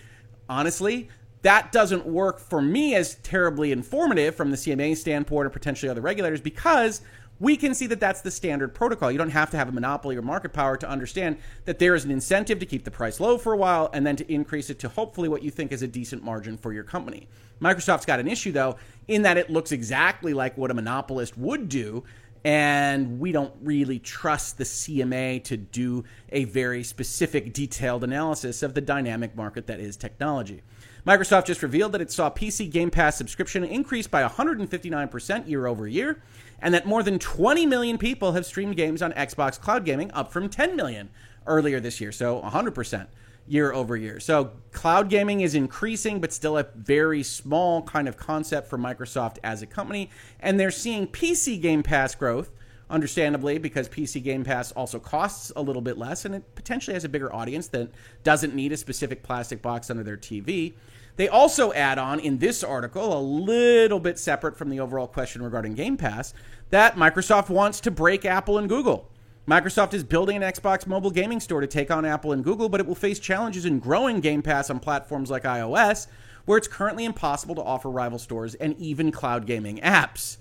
honestly, 0.49 1.09
that 1.43 1.71
doesn't 1.71 2.05
work 2.05 2.41
for 2.41 2.61
me 2.61 2.97
as 2.97 3.15
terribly 3.17 3.71
informative 3.71 4.35
from 4.35 4.51
the 4.51 4.57
CMA 4.57 4.97
standpoint 4.97 5.47
or 5.47 5.51
potentially 5.51 5.89
other 5.89 6.01
regulators 6.01 6.41
because 6.41 7.01
we 7.41 7.57
can 7.57 7.75
see 7.75 7.87
that 7.87 8.01
that's 8.01 8.21
the 8.21 8.31
standard 8.31 8.75
protocol. 8.75 9.13
You 9.13 9.19
don't 9.19 9.31
have 9.31 9.51
to 9.51 9.57
have 9.57 9.69
a 9.69 9.73
monopoly 9.73 10.17
or 10.17 10.23
market 10.23 10.53
power 10.53 10.77
to 10.77 10.89
understand 10.89 11.39
that 11.67 11.79
there 11.79 11.95
is 11.95 12.05
an 12.05 12.11
incentive 12.11 12.59
to 12.59 12.67
keep 12.67 12.85
the 12.85 12.91
price 12.91 13.21
low 13.21 13.39
for 13.39 13.53
a 13.53 13.57
while 13.57 13.91
and 13.93 14.07
then 14.07 14.17
to 14.17 14.33
increase 14.33 14.71
it 14.71 14.79
to 14.81 14.89
hopefully 14.89 15.29
what 15.29 15.43
you 15.43 15.51
think 15.51 15.71
is 15.73 15.83
a 15.83 15.89
decent 15.89 16.25
margin 16.25 16.57
for 16.57 16.73
your 16.73 16.85
company. 16.85 17.29
Microsoft's 17.61 18.07
got 18.07 18.21
an 18.21 18.29
issue, 18.29 18.53
though, 18.53 18.77
in 19.09 19.23
that 19.23 19.37
it 19.37 19.51
looks 19.51 19.73
exactly 19.73 20.33
like 20.35 20.57
what 20.57 20.71
a 20.71 20.75
monopolist 20.75 21.37
would 21.37 21.69
do. 21.69 22.05
And 22.45 23.19
we 23.19 23.33
don't 23.33 23.53
really 23.63 23.99
trust 23.99 24.59
the 24.59 24.65
CMA 24.65 25.43
to 25.45 25.57
do 25.57 26.05
a 26.31 26.45
very 26.45 26.85
specific, 26.85 27.53
detailed 27.53 28.05
analysis 28.05 28.63
of 28.63 28.75
the 28.75 28.81
dynamic 28.81 29.37
market 29.37 29.67
that 29.67 29.81
is 29.81 29.97
technology. 29.97 30.63
Microsoft 31.07 31.47
just 31.47 31.63
revealed 31.63 31.93
that 31.93 32.01
it 32.01 32.13
saw 32.13 32.31
PC 32.31 32.71
Game 32.71 32.91
Pass 32.91 33.17
subscription 33.17 33.65
increase 33.65 34.07
by 34.07 34.23
159% 34.23 35.49
year 35.49 35.67
over 35.67 35.87
year 35.87 36.23
and 36.61 36.75
that 36.75 36.87
more 36.87 37.03
than 37.03 37.19
20 37.19 37.67
million 37.67 37.99
people 37.99 38.33
have 38.33 38.45
streamed 38.45 38.77
games 38.77 39.01
on 39.01 39.13
Xbox 39.13 39.61
Cloud 39.61 39.85
Gaming, 39.85 40.11
up 40.13 40.33
from 40.33 40.49
10 40.49 40.77
million 40.77 41.09
earlier 41.47 41.81
this 41.81 42.01
year. 42.01 42.13
So 42.13 42.43
100% 42.43 43.07
year 43.49 43.73
over 43.73 43.97
year. 43.97 44.21
So 44.21 44.53
cloud 44.73 45.09
gaming 45.09 45.41
is 45.41 45.55
increasing, 45.55 46.21
but 46.21 46.33
still 46.33 46.59
a 46.59 46.67
very 46.75 47.23
small 47.23 47.83
kind 47.83 48.07
of 48.07 48.17
concept 48.17 48.69
for 48.69 48.79
Microsoft 48.79 49.39
as 49.43 49.63
a 49.63 49.67
company. 49.67 50.11
And 50.41 50.61
they're 50.61 50.71
seeing 50.71 51.07
PC 51.07 51.61
Game 51.61 51.83
Pass 51.83 52.15
growth, 52.15 52.51
understandably, 52.91 53.59
because 53.59 53.89
PC 53.89 54.23
Game 54.23 54.45
Pass 54.45 54.73
also 54.73 54.99
costs 54.99 55.51
a 55.57 55.63
little 55.63 55.83
bit 55.83 55.99
less 55.99 56.25
and 56.25 56.35
it 56.35 56.55
potentially 56.55 56.95
has 56.95 57.05
a 57.05 57.09
bigger 57.09 57.35
audience 57.35 57.69
that 57.69 57.91
doesn't 58.23 58.55
need 58.55 58.73
a 58.73 58.77
specific 58.77 59.23
plastic 59.23 59.63
box 59.63 59.91
under 59.91 60.03
their 60.03 60.17
TV. 60.17 60.75
They 61.17 61.29
also 61.29 61.73
add 61.73 61.99
on 61.99 62.21
in 62.21 62.39
this 62.39 62.63
article, 62.63 63.19
a 63.19 63.21
little 63.21 63.99
bit 63.99 64.21
separate 64.21 64.57
from 64.57 64.71
the 64.71 64.79
overall 64.79 65.09
question 65.09 65.43
regarding 65.43 65.75
Game 65.75 65.97
Pass, 65.97 66.33
that 66.71 66.95
Microsoft 66.95 67.49
wants 67.49 67.81
to 67.81 67.91
break 67.91 68.25
Apple 68.25 68.57
and 68.57 68.69
Google. 68.69 69.11
Microsoft 69.49 69.95
is 69.95 70.05
building 70.05 70.37
an 70.37 70.43
Xbox 70.43 70.87
mobile 70.87 71.11
gaming 71.11 71.41
store 71.41 71.63
to 71.63 71.67
take 71.67 71.91
on 71.91 72.05
Apple 72.05 72.33
and 72.33 72.45
Google, 72.45 72.69
but 72.69 72.81
it 72.81 72.87
will 72.87 72.95
face 72.95 73.19
challenges 73.19 73.65
in 73.65 73.79
growing 73.79 74.21
Game 74.21 74.43
Pass 74.43 74.69
on 74.69 74.79
platforms 74.79 75.31
like 75.31 75.45
iOS, 75.45 76.07
where 76.45 76.59
it's 76.59 76.69
currently 76.69 77.07
impossible 77.07 77.55
to 77.55 77.63
offer 77.63 77.89
rival 77.89 78.19
stores 78.19 78.55
and 78.57 78.77
even 78.77 79.11
cloud 79.11 79.47
gaming 79.47 79.79
apps. 79.79 80.37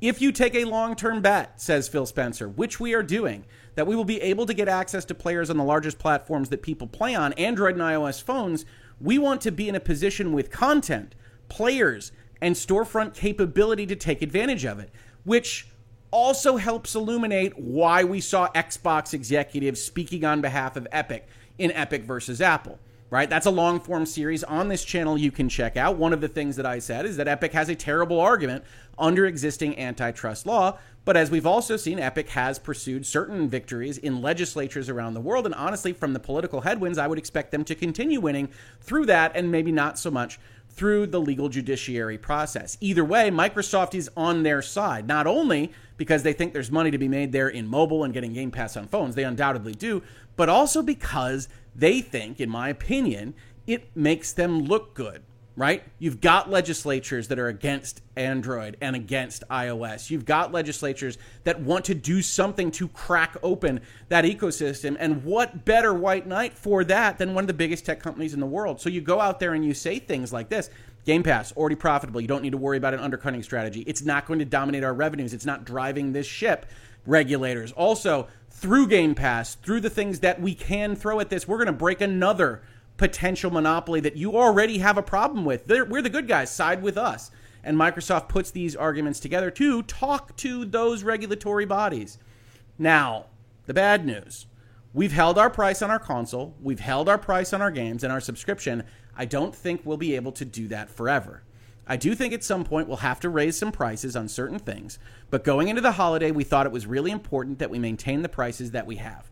If 0.00 0.22
you 0.22 0.30
take 0.30 0.54
a 0.54 0.66
long 0.66 0.94
term 0.94 1.20
bet, 1.20 1.60
says 1.60 1.88
Phil 1.88 2.06
Spencer, 2.06 2.48
which 2.48 2.78
we 2.78 2.94
are 2.94 3.02
doing, 3.02 3.46
that 3.74 3.88
we 3.88 3.96
will 3.96 4.04
be 4.04 4.20
able 4.20 4.46
to 4.46 4.54
get 4.54 4.68
access 4.68 5.04
to 5.06 5.14
players 5.14 5.50
on 5.50 5.56
the 5.56 5.64
largest 5.64 5.98
platforms 5.98 6.48
that 6.50 6.62
people 6.62 6.86
play 6.86 7.16
on, 7.16 7.32
Android 7.32 7.74
and 7.74 7.82
iOS 7.82 8.22
phones, 8.22 8.64
we 9.00 9.18
want 9.18 9.40
to 9.40 9.50
be 9.50 9.68
in 9.68 9.74
a 9.74 9.80
position 9.80 10.32
with 10.32 10.52
content, 10.52 11.16
players, 11.48 12.12
and 12.40 12.54
storefront 12.54 13.12
capability 13.14 13.86
to 13.86 13.96
take 13.96 14.22
advantage 14.22 14.64
of 14.64 14.78
it, 14.78 14.92
which 15.24 15.66
also 16.12 16.56
helps 16.56 16.94
illuminate 16.94 17.58
why 17.58 18.04
we 18.04 18.20
saw 18.20 18.48
Xbox 18.52 19.12
executives 19.12 19.82
speaking 19.82 20.24
on 20.24 20.40
behalf 20.40 20.76
of 20.76 20.86
Epic 20.92 21.26
in 21.58 21.72
Epic 21.72 22.04
versus 22.04 22.40
Apple. 22.40 22.78
Right? 23.10 23.28
That's 23.28 23.44
a 23.44 23.50
long 23.50 23.78
form 23.78 24.06
series 24.06 24.42
on 24.42 24.68
this 24.68 24.82
channel 24.82 25.18
you 25.18 25.30
can 25.30 25.50
check 25.50 25.76
out. 25.76 25.98
One 25.98 26.14
of 26.14 26.22
the 26.22 26.28
things 26.28 26.56
that 26.56 26.64
I 26.64 26.78
said 26.78 27.04
is 27.04 27.18
that 27.18 27.28
Epic 27.28 27.52
has 27.52 27.68
a 27.68 27.74
terrible 27.74 28.18
argument 28.18 28.64
under 28.98 29.26
existing 29.26 29.78
antitrust 29.78 30.46
law. 30.46 30.78
But 31.04 31.18
as 31.18 31.30
we've 31.30 31.46
also 31.46 31.76
seen, 31.76 31.98
Epic 31.98 32.30
has 32.30 32.58
pursued 32.58 33.04
certain 33.04 33.50
victories 33.50 33.98
in 33.98 34.22
legislatures 34.22 34.88
around 34.88 35.12
the 35.12 35.20
world. 35.20 35.44
And 35.44 35.54
honestly, 35.54 35.92
from 35.92 36.14
the 36.14 36.20
political 36.20 36.62
headwinds, 36.62 36.96
I 36.96 37.06
would 37.06 37.18
expect 37.18 37.50
them 37.50 37.64
to 37.64 37.74
continue 37.74 38.18
winning 38.18 38.48
through 38.80 39.04
that 39.06 39.32
and 39.34 39.52
maybe 39.52 39.72
not 39.72 39.98
so 39.98 40.10
much 40.10 40.38
through 40.70 41.08
the 41.08 41.20
legal 41.20 41.50
judiciary 41.50 42.16
process. 42.16 42.78
Either 42.80 43.04
way, 43.04 43.30
Microsoft 43.30 43.94
is 43.94 44.08
on 44.16 44.42
their 44.42 44.62
side, 44.62 45.06
not 45.06 45.26
only 45.26 45.72
because 46.02 46.24
they 46.24 46.32
think 46.32 46.52
there's 46.52 46.72
money 46.72 46.90
to 46.90 46.98
be 46.98 47.06
made 47.06 47.30
there 47.30 47.48
in 47.48 47.64
mobile 47.64 48.02
and 48.02 48.12
getting 48.12 48.32
Game 48.32 48.50
Pass 48.50 48.76
on 48.76 48.88
phones, 48.88 49.14
they 49.14 49.22
undoubtedly 49.22 49.72
do, 49.72 50.02
but 50.34 50.48
also 50.48 50.82
because 50.82 51.48
they 51.76 52.00
think, 52.00 52.40
in 52.40 52.50
my 52.50 52.70
opinion, 52.70 53.34
it 53.68 53.88
makes 53.94 54.32
them 54.32 54.64
look 54.64 54.94
good 54.94 55.22
right? 55.54 55.82
You've 55.98 56.20
got 56.20 56.50
legislatures 56.50 57.28
that 57.28 57.38
are 57.38 57.48
against 57.48 58.00
Android 58.16 58.76
and 58.80 58.96
against 58.96 59.44
iOS. 59.50 60.10
You've 60.10 60.24
got 60.24 60.50
legislatures 60.50 61.18
that 61.44 61.60
want 61.60 61.84
to 61.86 61.94
do 61.94 62.22
something 62.22 62.70
to 62.72 62.88
crack 62.88 63.36
open 63.42 63.80
that 64.08 64.24
ecosystem. 64.24 64.96
And 64.98 65.22
what 65.24 65.64
better 65.64 65.92
white 65.92 66.26
knight 66.26 66.56
for 66.56 66.84
that 66.84 67.18
than 67.18 67.34
one 67.34 67.44
of 67.44 67.48
the 67.48 67.54
biggest 67.54 67.84
tech 67.84 68.00
companies 68.00 68.32
in 68.32 68.40
the 68.40 68.46
world? 68.46 68.80
So 68.80 68.88
you 68.88 69.02
go 69.02 69.20
out 69.20 69.40
there 69.40 69.52
and 69.52 69.64
you 69.64 69.74
say 69.74 69.98
things 69.98 70.32
like 70.32 70.48
this. 70.48 70.70
Game 71.04 71.22
Pass, 71.22 71.52
already 71.56 71.74
profitable. 71.74 72.20
You 72.20 72.28
don't 72.28 72.42
need 72.42 72.50
to 72.50 72.58
worry 72.58 72.76
about 72.76 72.94
an 72.94 73.00
undercutting 73.00 73.42
strategy. 73.42 73.80
It's 73.82 74.02
not 74.02 74.26
going 74.26 74.38
to 74.38 74.44
dominate 74.44 74.84
our 74.84 74.94
revenues. 74.94 75.34
It's 75.34 75.46
not 75.46 75.64
driving 75.64 76.12
this 76.12 76.26
ship. 76.26 76.66
Regulators. 77.04 77.72
Also, 77.72 78.28
through 78.50 78.86
Game 78.86 79.16
Pass, 79.16 79.56
through 79.56 79.80
the 79.80 79.90
things 79.90 80.20
that 80.20 80.40
we 80.40 80.54
can 80.54 80.94
throw 80.94 81.18
at 81.18 81.30
this, 81.30 81.48
we're 81.48 81.56
going 81.56 81.66
to 81.66 81.72
break 81.72 82.00
another 82.00 82.62
potential 82.96 83.50
monopoly 83.50 83.98
that 83.98 84.16
you 84.16 84.36
already 84.36 84.78
have 84.78 84.96
a 84.96 85.02
problem 85.02 85.44
with. 85.44 85.66
They're, 85.66 85.84
we're 85.84 86.02
the 86.02 86.10
good 86.10 86.28
guys, 86.28 86.52
side 86.52 86.80
with 86.80 86.96
us. 86.96 87.32
And 87.64 87.76
Microsoft 87.76 88.28
puts 88.28 88.52
these 88.52 88.76
arguments 88.76 89.18
together 89.18 89.50
to 89.52 89.82
talk 89.82 90.36
to 90.36 90.64
those 90.64 91.02
regulatory 91.02 91.64
bodies. 91.64 92.18
Now, 92.78 93.26
the 93.66 93.74
bad 93.74 94.06
news 94.06 94.46
we've 94.94 95.12
held 95.12 95.38
our 95.38 95.50
price 95.50 95.82
on 95.82 95.90
our 95.90 95.98
console, 95.98 96.54
we've 96.60 96.80
held 96.80 97.08
our 97.08 97.18
price 97.18 97.52
on 97.52 97.62
our 97.62 97.70
games 97.70 98.04
and 98.04 98.12
our 98.12 98.20
subscription. 98.20 98.84
I 99.16 99.24
don't 99.24 99.54
think 99.54 99.82
we'll 99.84 99.96
be 99.96 100.16
able 100.16 100.32
to 100.32 100.44
do 100.44 100.68
that 100.68 100.90
forever. 100.90 101.42
I 101.86 101.96
do 101.96 102.14
think 102.14 102.32
at 102.32 102.44
some 102.44 102.64
point 102.64 102.88
we'll 102.88 102.98
have 102.98 103.20
to 103.20 103.28
raise 103.28 103.58
some 103.58 103.72
prices 103.72 104.14
on 104.14 104.28
certain 104.28 104.58
things, 104.58 104.98
but 105.30 105.44
going 105.44 105.68
into 105.68 105.82
the 105.82 105.92
holiday, 105.92 106.30
we 106.30 106.44
thought 106.44 106.66
it 106.66 106.72
was 106.72 106.86
really 106.86 107.10
important 107.10 107.58
that 107.58 107.70
we 107.70 107.78
maintain 107.78 108.22
the 108.22 108.28
prices 108.28 108.70
that 108.70 108.86
we 108.86 108.96
have. 108.96 109.30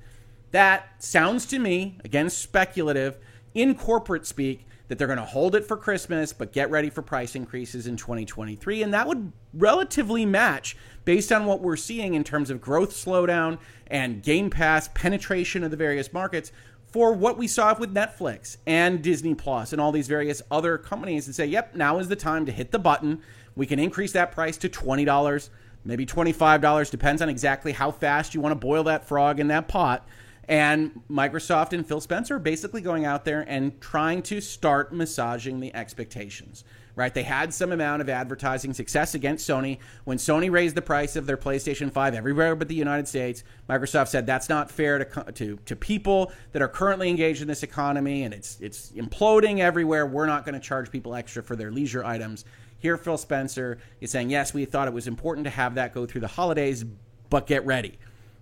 That 0.50 1.02
sounds 1.02 1.46
to 1.46 1.58
me, 1.58 1.98
again, 2.04 2.28
speculative, 2.28 3.18
in 3.54 3.74
corporate 3.74 4.26
speak 4.26 4.66
that 4.90 4.98
they're 4.98 5.06
going 5.06 5.20
to 5.20 5.24
hold 5.24 5.54
it 5.54 5.64
for 5.64 5.76
Christmas, 5.76 6.32
but 6.32 6.50
get 6.50 6.68
ready 6.68 6.90
for 6.90 7.00
price 7.00 7.36
increases 7.36 7.86
in 7.86 7.96
2023. 7.96 8.82
And 8.82 8.92
that 8.92 9.06
would 9.06 9.30
relatively 9.54 10.26
match 10.26 10.76
based 11.04 11.30
on 11.30 11.46
what 11.46 11.60
we're 11.60 11.76
seeing 11.76 12.14
in 12.14 12.24
terms 12.24 12.50
of 12.50 12.60
growth 12.60 12.90
slowdown 12.90 13.60
and 13.86 14.20
Game 14.20 14.50
Pass 14.50 14.88
penetration 14.92 15.62
of 15.62 15.70
the 15.70 15.76
various 15.76 16.12
markets 16.12 16.50
for 16.88 17.12
what 17.12 17.38
we 17.38 17.46
saw 17.46 17.72
with 17.78 17.94
Netflix 17.94 18.56
and 18.66 19.00
Disney 19.00 19.32
Plus 19.32 19.72
and 19.72 19.80
all 19.80 19.92
these 19.92 20.08
various 20.08 20.42
other 20.50 20.76
companies 20.76 21.26
and 21.26 21.36
say, 21.36 21.46
yep, 21.46 21.76
now 21.76 22.00
is 22.00 22.08
the 22.08 22.16
time 22.16 22.44
to 22.46 22.50
hit 22.50 22.72
the 22.72 22.78
button. 22.80 23.22
We 23.54 23.66
can 23.66 23.78
increase 23.78 24.10
that 24.10 24.32
price 24.32 24.56
to 24.56 24.68
$20, 24.68 25.50
maybe 25.84 26.04
$25, 26.04 26.90
depends 26.90 27.22
on 27.22 27.28
exactly 27.28 27.70
how 27.70 27.92
fast 27.92 28.34
you 28.34 28.40
want 28.40 28.50
to 28.50 28.66
boil 28.66 28.82
that 28.84 29.06
frog 29.06 29.38
in 29.38 29.46
that 29.48 29.68
pot. 29.68 30.04
And 30.50 31.00
Microsoft 31.08 31.72
and 31.72 31.86
Phil 31.86 32.00
Spencer 32.00 32.34
are 32.34 32.40
basically 32.40 32.80
going 32.80 33.04
out 33.04 33.24
there 33.24 33.44
and 33.48 33.80
trying 33.80 34.20
to 34.22 34.40
start 34.40 34.92
massaging 34.92 35.60
the 35.60 35.72
expectations. 35.76 36.64
Right? 36.96 37.14
They 37.14 37.22
had 37.22 37.54
some 37.54 37.70
amount 37.70 38.02
of 38.02 38.08
advertising 38.08 38.74
success 38.74 39.14
against 39.14 39.48
Sony. 39.48 39.78
When 40.04 40.18
Sony 40.18 40.50
raised 40.50 40.74
the 40.74 40.82
price 40.82 41.14
of 41.14 41.24
their 41.24 41.36
PlayStation 41.36 41.90
5 41.90 42.14
everywhere 42.14 42.56
but 42.56 42.66
the 42.66 42.74
United 42.74 43.06
States, 43.06 43.44
Microsoft 43.68 44.08
said 44.08 44.26
that's 44.26 44.48
not 44.48 44.72
fair 44.72 44.98
to, 44.98 45.32
to, 45.32 45.56
to 45.64 45.76
people 45.76 46.32
that 46.50 46.60
are 46.60 46.68
currently 46.68 47.08
engaged 47.08 47.42
in 47.42 47.48
this 47.48 47.62
economy 47.62 48.24
and 48.24 48.34
it's, 48.34 48.60
it's 48.60 48.90
imploding 48.90 49.60
everywhere. 49.60 50.04
We're 50.04 50.26
not 50.26 50.44
going 50.44 50.54
to 50.54 50.60
charge 50.60 50.90
people 50.90 51.14
extra 51.14 51.44
for 51.44 51.54
their 51.54 51.70
leisure 51.70 52.04
items. 52.04 52.44
Here, 52.80 52.96
Phil 52.96 53.18
Spencer 53.18 53.78
is 54.00 54.10
saying, 54.10 54.30
yes, 54.30 54.52
we 54.52 54.64
thought 54.64 54.88
it 54.88 54.94
was 54.94 55.06
important 55.06 55.44
to 55.44 55.50
have 55.50 55.76
that 55.76 55.94
go 55.94 56.06
through 56.06 56.22
the 56.22 56.28
holidays, 56.28 56.84
but 57.30 57.46
get 57.46 57.64
ready 57.64 57.98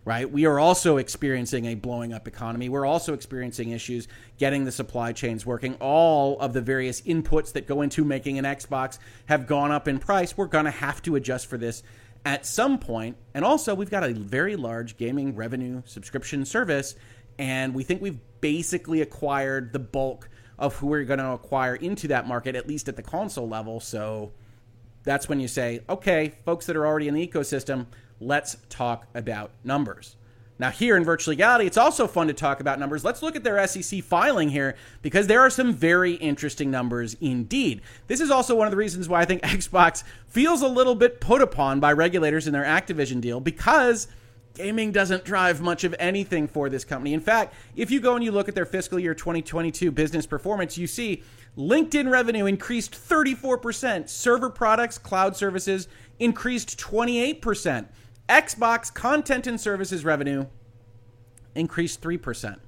right? 0.09 0.33
We 0.33 0.47
are 0.47 0.59
also 0.59 0.97
experiencing 0.97 1.67
a 1.67 1.75
blowing 1.75 2.15
up 2.15 2.27
economy. 2.27 2.71
We're 2.71 2.87
also 2.87 3.12
experiencing 3.12 3.73
issues 3.73 4.09
getting 4.38 4.65
the 4.65 4.73
supply 4.73 5.12
chains 5.12 5.45
working. 5.45 5.75
All 5.81 6.41
of 6.41 6.55
the 6.55 6.62
various 6.62 7.03
inputs 7.03 7.53
that 7.53 7.67
go 7.67 7.83
into 7.83 8.07
making 8.07 8.38
an 8.38 8.47
Xbox 8.47 8.99
have 9.27 9.47
gone 9.47 9.71
up 9.71 9.87
in 9.87 9.99
price. 9.99 10.35
We're 10.35 10.47
going 10.47 10.65
to 10.65 10.71
have 10.71 11.03
to 11.03 11.17
adjust 11.17 11.47
for 11.47 11.59
this 11.59 11.83
at 12.25 12.47
some 12.47 12.79
point. 12.79 13.19
And 13.35 13.45
also, 13.45 13.75
we've 13.75 13.91
got 13.91 14.03
a 14.03 14.15
very 14.15 14.57
large 14.57 14.97
gaming 14.97 15.37
revenue 15.37 15.83
subscription 15.85 16.47
service, 16.47 16.95
and 17.38 17.75
we 17.75 17.85
think 17.85 18.00
we've 18.00 18.19
basically 18.41 19.03
acquired 19.03 19.75
the 19.75 19.79
bulk 19.79 20.31
of 20.59 20.75
who 20.77 20.87
we're 20.87 21.05
going 21.05 21.19
to 21.19 21.33
acquire 21.33 21.75
into 21.75 22.09
that 22.09 22.27
market, 22.27 22.57
at 22.57 22.67
least 22.67 22.88
at 22.88 22.97
the 22.97 23.03
console 23.03 23.47
level. 23.47 23.79
So 23.79 24.33
that's 25.03 25.29
when 25.29 25.38
you 25.38 25.49
say, 25.49 25.81
okay, 25.87 26.33
folks 26.47 26.65
that 26.65 26.77
are 26.77 26.87
already 26.87 27.09
in 27.09 27.15
the 27.15 27.29
ecosystem, 27.29 27.88
let's 28.21 28.57
talk 28.69 29.07
about 29.15 29.51
numbers. 29.65 30.17
Now, 30.61 30.71
here 30.71 30.97
in 30.97 31.05
Virtual 31.05 31.33
Legality, 31.33 31.67
it's 31.67 31.77
also 31.77 32.09
fun 32.09 32.27
to 32.27 32.33
talk 32.33 32.59
about 32.59 32.81
numbers. 32.81 33.05
Let's 33.05 33.23
look 33.23 33.37
at 33.37 33.45
their 33.45 33.65
SEC 33.67 34.03
filing 34.03 34.49
here 34.49 34.75
because 35.03 35.29
there 35.29 35.41
are 35.41 35.51
some 35.51 35.73
very 35.73 36.15
interesting 36.15 36.69
numbers 36.69 37.15
indeed. 37.21 37.81
This 38.09 38.21
is 38.21 38.31
also 38.31 38.57
one 38.57 38.67
of 38.67 38.73
the 38.73 38.77
reasons 38.77 39.09
why 39.09 39.21
I 39.21 39.25
think 39.25 39.43
Xbox 39.45 40.03
feels 40.27 40.63
a 40.63 40.69
little 40.69 40.97
bit 40.97 41.21
put 41.21 41.41
upon 41.41 41.79
by 41.79 41.93
regulators 41.93 42.49
in 42.49 42.53
their 42.53 42.65
Activision 42.65 43.21
deal 43.21 43.39
because 43.39 44.09
gaming 44.55 44.91
doesn't 44.91 45.25
drive 45.25 45.61
much 45.61 45.85
of 45.85 45.95
anything 46.01 46.49
for 46.49 46.69
this 46.69 46.85
company. 46.85 47.15
In 47.15 47.21
fact, 47.21 47.55
if 47.77 47.93
you 47.93 48.01
go 48.01 48.17
and 48.17 48.25
you 48.25 48.33
look 48.33 48.49
at 48.49 48.57
their 48.57 48.67
fiscal 48.67 48.99
year 48.99 49.15
2022 49.15 49.93
business 49.93 50.27
performance, 50.27 50.77
you 50.77 50.89
see 50.89 51.23
LinkedIn 51.57 52.11
revenue 52.11 52.47
increased 52.47 52.93
34%, 52.93 54.09
server 54.09 54.51
products, 54.51 54.99
cloud 54.99 55.37
services 55.37 55.87
increased 56.19 56.79
28%. 56.79 57.87
Xbox 58.29 58.93
content 58.93 59.47
and 59.47 59.61
services 59.61 60.05
revenue 60.05 60.47
increased 61.55 62.01
3%. 62.01 62.59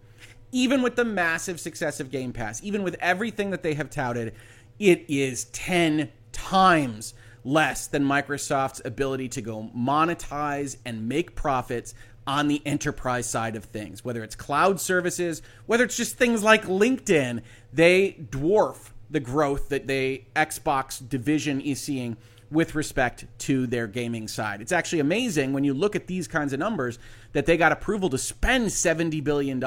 Even 0.53 0.83
with 0.83 0.97
the 0.97 1.05
massive 1.05 1.61
success 1.61 2.01
of 2.01 2.11
Game 2.11 2.33
Pass, 2.33 2.63
even 2.63 2.83
with 2.83 2.97
everything 3.01 3.51
that 3.51 3.63
they 3.63 3.75
have 3.75 3.91
touted, 3.91 4.35
it 4.79 5.05
is 5.09 5.45
10 5.47 6.11
times 6.33 7.15
less 7.45 7.87
than 7.87 8.05
Microsoft's 8.05 8.83
ability 8.85 9.29
to 9.29 9.43
go 9.43 9.71
monetize 9.77 10.77
and 10.85 11.09
make 11.09 11.35
profits 11.35 11.95
on 12.27 12.49
the 12.49 12.63
enterprise 12.67 13.29
side 13.29 13.57
of 13.57 13.65
things, 13.65 14.05
whether 14.05 14.23
it's 14.23 14.35
cloud 14.35 14.81
services, 14.81 15.43
whether 15.67 15.85
it's 15.85 15.97
just 15.97 16.17
things 16.17 16.43
like 16.43 16.65
LinkedIn, 16.65 17.43
they 17.73 18.13
dwarf 18.31 18.91
the 19.11 19.21
growth 19.21 19.69
that 19.71 19.87
the 19.87 20.23
Xbox 20.37 21.07
division 21.07 21.61
is 21.61 21.81
seeing 21.81 22.17
with 22.51 22.75
respect 22.75 23.27
to 23.39 23.67
their 23.67 23.87
gaming 23.87 24.27
side. 24.27 24.61
It's 24.61 24.73
actually 24.73 25.01
amazing 25.01 25.53
when 25.53 25.65
you 25.65 25.73
look 25.73 25.95
at 25.95 26.07
these 26.07 26.27
kinds 26.27 26.53
of 26.53 26.59
numbers 26.59 26.99
that 27.33 27.47
they 27.47 27.57
got 27.57 27.73
approval 27.73 28.11
to 28.11 28.19
spend 28.19 28.67
$70 28.67 29.23
billion 29.23 29.63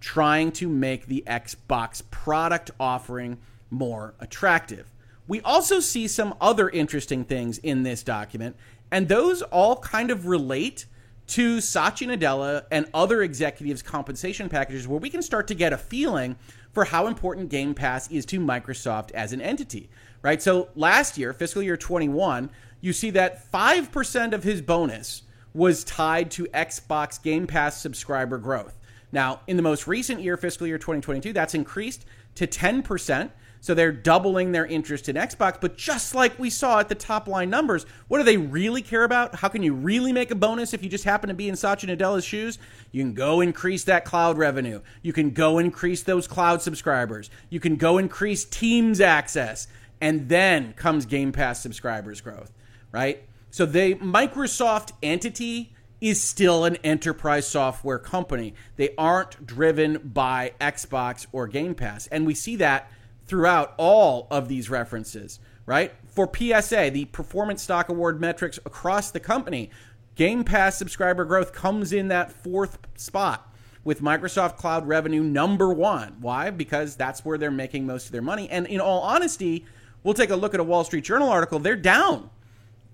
trying 0.00 0.52
to 0.52 0.68
make 0.68 1.06
the 1.06 1.22
Xbox 1.26 2.02
product 2.10 2.70
offering 2.80 3.38
more 3.70 4.14
attractive. 4.20 4.90
We 5.28 5.40
also 5.42 5.78
see 5.80 6.08
some 6.08 6.34
other 6.40 6.68
interesting 6.68 7.24
things 7.24 7.58
in 7.58 7.82
this 7.82 8.02
document, 8.02 8.56
and 8.90 9.08
those 9.08 9.42
all 9.42 9.76
kind 9.76 10.10
of 10.10 10.26
relate 10.26 10.86
to 11.28 11.60
Satya 11.60 12.08
Nadella 12.08 12.64
and 12.70 12.86
other 12.94 13.22
executives' 13.22 13.82
compensation 13.82 14.48
packages 14.48 14.88
where 14.88 14.98
we 14.98 15.10
can 15.10 15.20
start 15.20 15.46
to 15.48 15.54
get 15.54 15.74
a 15.74 15.78
feeling 15.78 16.36
for 16.72 16.86
how 16.86 17.06
important 17.06 17.50
Game 17.50 17.74
Pass 17.74 18.10
is 18.10 18.24
to 18.26 18.40
Microsoft 18.40 19.10
as 19.12 19.34
an 19.34 19.42
entity, 19.42 19.90
right? 20.22 20.40
So 20.42 20.68
last 20.74 21.18
year, 21.18 21.32
fiscal 21.32 21.62
year 21.62 21.76
21, 21.76 22.50
you 22.80 22.92
see 22.92 23.10
that 23.10 23.50
5% 23.50 24.32
of 24.32 24.42
his 24.44 24.62
bonus 24.62 25.22
was 25.54 25.84
tied 25.84 26.30
to 26.32 26.44
Xbox 26.46 27.20
Game 27.22 27.46
Pass 27.46 27.80
subscriber 27.80 28.38
growth. 28.38 28.78
Now, 29.10 29.40
in 29.46 29.56
the 29.56 29.62
most 29.62 29.86
recent 29.86 30.20
year, 30.20 30.36
fiscal 30.36 30.66
year 30.66 30.78
2022, 30.78 31.32
that's 31.32 31.54
increased 31.54 32.04
to 32.34 32.46
10%. 32.46 33.30
So 33.60 33.74
they're 33.74 33.90
doubling 33.90 34.52
their 34.52 34.66
interest 34.66 35.08
in 35.08 35.16
Xbox. 35.16 35.60
But 35.60 35.76
just 35.76 36.14
like 36.14 36.38
we 36.38 36.48
saw 36.48 36.78
at 36.78 36.88
the 36.88 36.94
top 36.94 37.26
line 37.26 37.50
numbers, 37.50 37.86
what 38.06 38.18
do 38.18 38.24
they 38.24 38.36
really 38.36 38.82
care 38.82 39.02
about? 39.02 39.34
How 39.34 39.48
can 39.48 39.64
you 39.64 39.74
really 39.74 40.12
make 40.12 40.30
a 40.30 40.36
bonus 40.36 40.72
if 40.72 40.84
you 40.84 40.88
just 40.88 41.04
happen 41.04 41.28
to 41.28 41.34
be 41.34 41.48
in 41.48 41.56
Satya 41.56 41.88
Nadella's 41.88 42.24
shoes? 42.24 42.58
You 42.92 43.02
can 43.02 43.14
go 43.14 43.40
increase 43.40 43.82
that 43.84 44.04
cloud 44.04 44.38
revenue. 44.38 44.80
You 45.02 45.12
can 45.12 45.30
go 45.30 45.58
increase 45.58 46.04
those 46.04 46.28
cloud 46.28 46.62
subscribers. 46.62 47.30
You 47.50 47.58
can 47.58 47.74
go 47.74 47.98
increase 47.98 48.44
Teams 48.44 49.00
access. 49.00 49.66
And 50.00 50.28
then 50.28 50.72
comes 50.74 51.06
Game 51.06 51.32
Pass 51.32 51.60
subscribers 51.60 52.20
growth, 52.20 52.52
right? 52.92 53.22
So 53.50 53.66
the 53.66 53.94
Microsoft 53.96 54.92
entity 55.02 55.72
is 56.00 56.20
still 56.20 56.64
an 56.64 56.76
enterprise 56.76 57.46
software 57.46 57.98
company. 57.98 58.54
They 58.76 58.94
aren't 58.96 59.44
driven 59.46 59.98
by 59.98 60.52
Xbox 60.60 61.26
or 61.32 61.48
Game 61.48 61.74
Pass. 61.74 62.06
And 62.08 62.26
we 62.26 62.34
see 62.34 62.56
that 62.56 62.90
throughout 63.26 63.74
all 63.76 64.28
of 64.30 64.48
these 64.48 64.70
references, 64.70 65.40
right? 65.66 65.92
For 66.06 66.30
PSA, 66.32 66.90
the 66.92 67.06
performance 67.06 67.62
stock 67.62 67.88
award 67.88 68.20
metrics 68.20 68.58
across 68.58 69.10
the 69.10 69.20
company, 69.20 69.70
Game 70.14 70.44
Pass 70.44 70.76
subscriber 70.76 71.24
growth 71.24 71.52
comes 71.52 71.92
in 71.92 72.08
that 72.08 72.32
fourth 72.32 72.78
spot 72.96 73.52
with 73.84 74.02
Microsoft 74.02 74.56
Cloud 74.56 74.86
revenue 74.86 75.22
number 75.22 75.72
one. 75.72 76.16
Why? 76.20 76.50
Because 76.50 76.96
that's 76.96 77.24
where 77.24 77.38
they're 77.38 77.50
making 77.50 77.86
most 77.86 78.06
of 78.06 78.12
their 78.12 78.22
money. 78.22 78.48
And 78.50 78.66
in 78.66 78.80
all 78.80 79.00
honesty, 79.00 79.64
we'll 80.02 80.14
take 80.14 80.30
a 80.30 80.36
look 80.36 80.54
at 80.54 80.60
a 80.60 80.64
Wall 80.64 80.84
Street 80.84 81.04
Journal 81.04 81.28
article. 81.28 81.58
They're 81.58 81.76
down. 81.76 82.30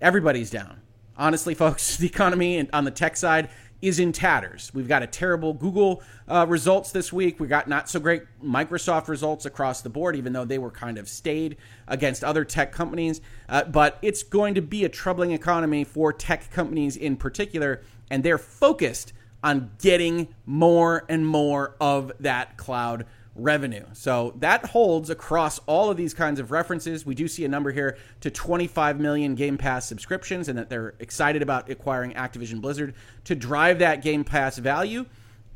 Everybody's 0.01 0.49
down. 0.49 0.81
Honestly, 1.17 1.53
folks, 1.55 1.97
the 1.97 2.07
economy 2.07 2.69
on 2.71 2.83
the 2.83 2.91
tech 2.91 3.17
side 3.17 3.49
is 3.81 3.99
in 3.99 4.11
tatters. 4.11 4.71
We've 4.73 4.87
got 4.87 5.03
a 5.03 5.07
terrible 5.07 5.53
Google 5.53 6.01
uh, 6.27 6.45
results 6.47 6.91
this 6.91 7.11
week. 7.13 7.39
We 7.39 7.47
got 7.47 7.67
not 7.67 7.89
so 7.89 7.99
great 7.99 8.23
Microsoft 8.43 9.07
results 9.07 9.45
across 9.45 9.81
the 9.81 9.89
board, 9.89 10.15
even 10.15 10.33
though 10.33 10.45
they 10.45 10.57
were 10.57 10.71
kind 10.71 10.97
of 10.97 11.07
stayed 11.07 11.57
against 11.87 12.23
other 12.23 12.45
tech 12.45 12.71
companies. 12.71 13.21
Uh, 13.47 13.63
but 13.65 13.99
it's 14.01 14.23
going 14.23 14.55
to 14.55 14.61
be 14.61 14.85
a 14.85 14.89
troubling 14.89 15.31
economy 15.31 15.83
for 15.83 16.11
tech 16.13 16.49
companies 16.51 16.97
in 16.97 17.15
particular, 17.17 17.81
and 18.09 18.23
they're 18.23 18.37
focused 18.37 19.13
on 19.43 19.71
getting 19.79 20.29
more 20.45 21.05
and 21.07 21.27
more 21.27 21.75
of 21.79 22.11
that 22.19 22.57
cloud 22.57 23.05
revenue. 23.35 23.85
So 23.93 24.33
that 24.39 24.65
holds 24.67 25.09
across 25.09 25.59
all 25.67 25.91
of 25.91 25.97
these 25.97 26.13
kinds 26.13 26.39
of 26.39 26.51
references. 26.51 27.05
We 27.05 27.15
do 27.15 27.27
see 27.27 27.43
a 27.43 27.49
number 27.49 27.71
here 27.71 27.97
to 28.21 28.31
25 28.31 28.99
million 28.99 29.35
Game 29.35 29.57
Pass 29.57 29.85
subscriptions 29.85 30.47
and 30.47 30.57
that 30.57 30.69
they're 30.69 30.95
excited 30.99 31.41
about 31.41 31.69
acquiring 31.69 32.13
Activision 32.13 32.61
Blizzard 32.61 32.95
to 33.25 33.35
drive 33.35 33.79
that 33.79 34.01
Game 34.01 34.23
Pass 34.23 34.57
value. 34.57 35.05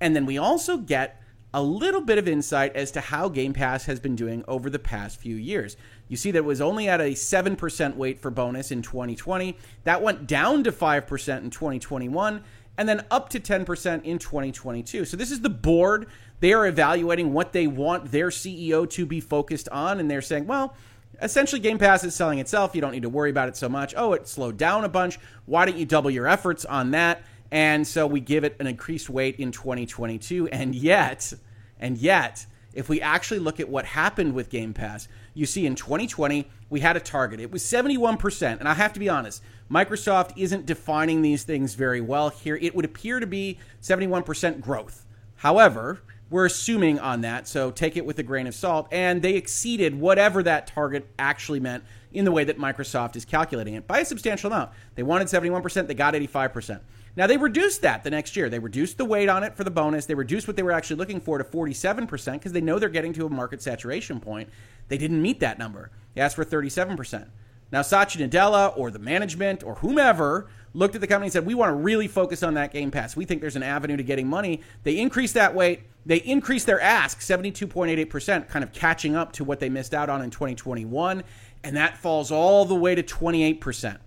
And 0.02 0.16
then 0.16 0.26
we 0.26 0.38
also 0.38 0.78
get 0.78 1.22
a 1.54 1.64
little 1.64 2.02
bit 2.02 2.18
of 2.18 2.28
insight 2.28 2.76
as 2.76 2.92
to 2.92 3.02
how 3.02 3.28
Game 3.28 3.54
Pass 3.54 3.86
has 3.86 4.00
been 4.00 4.16
doing 4.16 4.44
over 4.48 4.70
the 4.70 4.78
past 4.78 5.18
few 5.20 5.36
years. 5.36 5.78
You 6.08 6.18
see 6.18 6.32
that 6.32 6.40
it 6.40 6.46
was 6.46 6.62
only 6.62 6.88
at 6.88 7.02
a 7.02 7.12
7% 7.12 7.96
weight 7.96 8.20
for 8.20 8.30
bonus 8.30 8.72
in 8.72 8.82
2020. 8.82 9.58
That 9.86 10.02
went 10.02 10.28
down 10.28 10.64
to 10.66 10.72
5% 10.72 11.38
in 11.44 11.50
2021 11.50 12.44
and 12.78 12.88
then 12.88 13.06
up 13.12 13.30
to 13.30 13.40
10% 13.40 14.04
in 14.04 14.20
2022. 14.20 15.06
So 15.06 15.18
this 15.18 15.32
is 15.32 15.42
the 15.42 15.50
board 15.50 16.08
they 16.40 16.54
are 16.54 16.68
evaluating 16.68 17.34
what 17.34 17.54
they 17.54 17.68
want 17.68 18.12
their 18.12 18.30
CEO 18.30 18.90
to 18.92 19.06
be 19.06 19.20
focused 19.20 19.70
on, 19.70 20.00
and 20.00 20.10
they're 20.10 20.22
saying, 20.22 20.48
well, 20.48 20.74
essentially 21.22 21.60
Game 21.60 21.78
Pass 21.78 22.04
is 22.04 22.16
selling 22.16 22.40
itself. 22.40 22.76
You 22.76 22.82
don't 22.82 22.92
need 22.92 23.04
to 23.04 23.10
worry 23.10 23.30
about 23.30 23.50
it 23.50 23.58
so 23.58 23.70
much. 23.70 23.94
Oh, 23.98 24.14
it 24.14 24.28
slowed 24.28 24.58
down 24.58 24.84
a 24.84 24.90
bunch. 24.90 25.20
Why 25.46 25.66
don't 25.66 25.78
you 25.78 25.86
double 25.86 26.10
your 26.10 26.28
efforts 26.28 26.66
on 26.66 26.92
that? 26.92 27.22
And 27.52 27.86
so 27.86 28.06
we 28.06 28.20
give 28.20 28.44
it 28.44 28.56
an 28.60 28.68
increased 28.68 29.10
weight 29.10 29.38
in 29.38 29.52
2022. 29.52 30.48
And 30.50 30.76
yet, 30.76 31.34
and 31.80 31.98
yet, 31.98 32.46
if 32.74 32.88
we 32.88 33.02
actually 33.02 33.40
look 33.40 33.60
at 33.60 33.68
what 33.68 33.86
happened 33.86 34.34
with 34.34 34.50
Game 34.50 34.74
Pass, 34.74 35.08
you 35.34 35.46
see 35.46 35.66
in 35.66 35.76
2020, 35.76 36.48
we 36.70 36.80
had 36.80 36.96
a 36.96 37.00
target. 37.00 37.40
It 37.40 37.52
was 37.52 37.64
71%. 37.64 38.60
And 38.60 38.68
I 38.68 38.76
have 38.76 38.94
to 38.94 39.00
be 39.00 39.10
honest, 39.10 39.42
Microsoft 39.72 40.34
isn't 40.38 40.66
defining 40.66 41.22
these 41.22 41.44
things 41.44 41.74
very 41.74 42.02
well 42.02 42.30
here. 42.30 42.56
It 42.56 42.76
would 42.76 42.86
appear 42.86 43.20
to 43.20 43.28
be 43.28 43.58
71% 43.82 44.62
growth. 44.62 45.06
However, 45.38 46.02
we're 46.30 46.46
assuming 46.46 47.00
on 47.00 47.22
that, 47.22 47.48
so 47.48 47.72
take 47.72 47.98
it 47.98 48.06
with 48.06 48.20
a 48.20 48.24
grain 48.24 48.48
of 48.48 48.54
salt. 48.54 48.88
And 48.92 49.22
they 49.22 49.36
exceeded 49.36 50.00
whatever 50.00 50.44
that 50.44 50.68
target 50.68 51.08
actually 51.18 51.60
meant 51.60 51.84
in 52.12 52.26
the 52.26 52.32
way 52.32 52.44
that 52.44 52.58
Microsoft 52.58 53.16
is 53.16 53.26
calculating 53.26 53.74
it 53.74 53.88
by 53.88 54.00
a 54.00 54.06
substantial 54.06 54.52
amount. 54.52 54.72
They 54.96 55.04
wanted 55.04 55.28
71%, 55.28 55.88
they 55.88 55.94
got 55.94 56.14
85%. 56.14 56.82
Now 57.16 57.28
they 57.28 57.38
reduced 57.38 57.82
that 57.82 58.04
the 58.04 58.12
next 58.12 58.38
year. 58.38 58.50
They 58.50 58.60
reduced 58.60 58.98
the 58.98 59.06
weight 59.06 59.30
on 59.30 59.44
it 59.44 59.56
for 59.56 59.64
the 59.64 59.72
bonus. 59.72 60.06
They 60.06 60.16
reduced 60.16 60.48
what 60.48 60.56
they 60.56 60.64
were 60.64 60.72
actually 60.72 60.98
looking 60.98 61.20
for 61.20 61.38
to 61.38 61.44
47% 61.44 62.34
because 62.34 62.52
they 62.52 62.62
know 62.62 62.80
they're 62.80 62.90
getting 62.90 63.14
to 63.14 63.26
a 63.26 63.30
market 63.30 63.62
saturation 63.62 64.20
point. 64.20 64.50
They 64.88 64.98
didn't 64.98 65.22
meet 65.22 65.40
that 65.40 65.60
number. 65.60 65.92
They 66.14 66.22
asked 66.22 66.36
for 66.36 66.46
37%. 66.46 67.28
Now 67.72 67.82
Satya 67.82 68.28
Nadella 68.28 68.76
or 68.78 68.90
the 68.90 69.00
management 69.00 69.64
or 69.64 69.76
whomever 69.76 70.50
looked 70.74 70.96
at 70.96 71.02
the 71.02 71.08
company 71.08 71.28
and 71.28 71.34
said, 71.34 71.46
"We 71.46 71.56
want 71.56 71.70
to 71.70 71.76
really 71.76 72.08
focus 72.08 72.44
on 72.44 72.54
that 72.56 72.72
Game 72.72 72.92
Pass. 72.92 73.16
We 73.16 73.26
think 73.26 73.42
there's 73.42 73.56
an 73.56 73.64
avenue 73.64 73.98
to 73.98 74.04
getting 74.04 74.28
money." 74.28 74.62
They 74.84 74.98
increased 74.98 75.34
that 75.34 75.56
weight. 75.56 75.82
They 76.06 76.18
increased 76.18 76.66
their 76.66 76.82
ask 76.82 77.22
72.88%, 77.22 78.48
kind 78.50 78.64
of 78.64 78.72
catching 78.72 79.16
up 79.16 79.32
to 79.34 79.44
what 79.44 79.60
they 79.60 79.70
missed 79.70 79.94
out 79.94 80.10
on 80.10 80.22
in 80.22 80.30
2021, 80.30 81.24
and 81.64 81.76
that 81.76 81.98
falls 81.98 82.32
all 82.32 82.66
the 82.66 82.76
way 82.76 82.96
to 82.96 83.04
28%. 83.04 84.00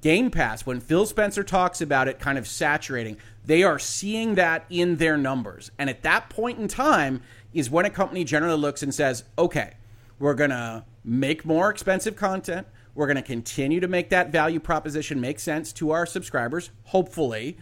Game 0.00 0.30
Pass, 0.30 0.64
when 0.64 0.80
Phil 0.80 1.04
Spencer 1.04 1.44
talks 1.44 1.80
about 1.82 2.08
it 2.08 2.18
kind 2.18 2.38
of 2.38 2.46
saturating, 2.46 3.18
they 3.44 3.62
are 3.62 3.78
seeing 3.78 4.34
that 4.36 4.64
in 4.70 4.96
their 4.96 5.18
numbers. 5.18 5.70
And 5.78 5.90
at 5.90 6.02
that 6.02 6.30
point 6.30 6.58
in 6.58 6.68
time 6.68 7.20
is 7.52 7.68
when 7.68 7.84
a 7.84 7.90
company 7.90 8.24
generally 8.24 8.58
looks 8.58 8.82
and 8.82 8.94
says, 8.94 9.24
okay, 9.38 9.74
we're 10.18 10.34
going 10.34 10.50
to 10.50 10.84
make 11.04 11.44
more 11.44 11.68
expensive 11.68 12.16
content. 12.16 12.66
We're 12.94 13.06
going 13.06 13.16
to 13.16 13.22
continue 13.22 13.80
to 13.80 13.88
make 13.88 14.10
that 14.10 14.30
value 14.30 14.60
proposition 14.60 15.20
make 15.20 15.40
sense 15.40 15.72
to 15.74 15.90
our 15.90 16.06
subscribers, 16.06 16.70
hopefully, 16.84 17.56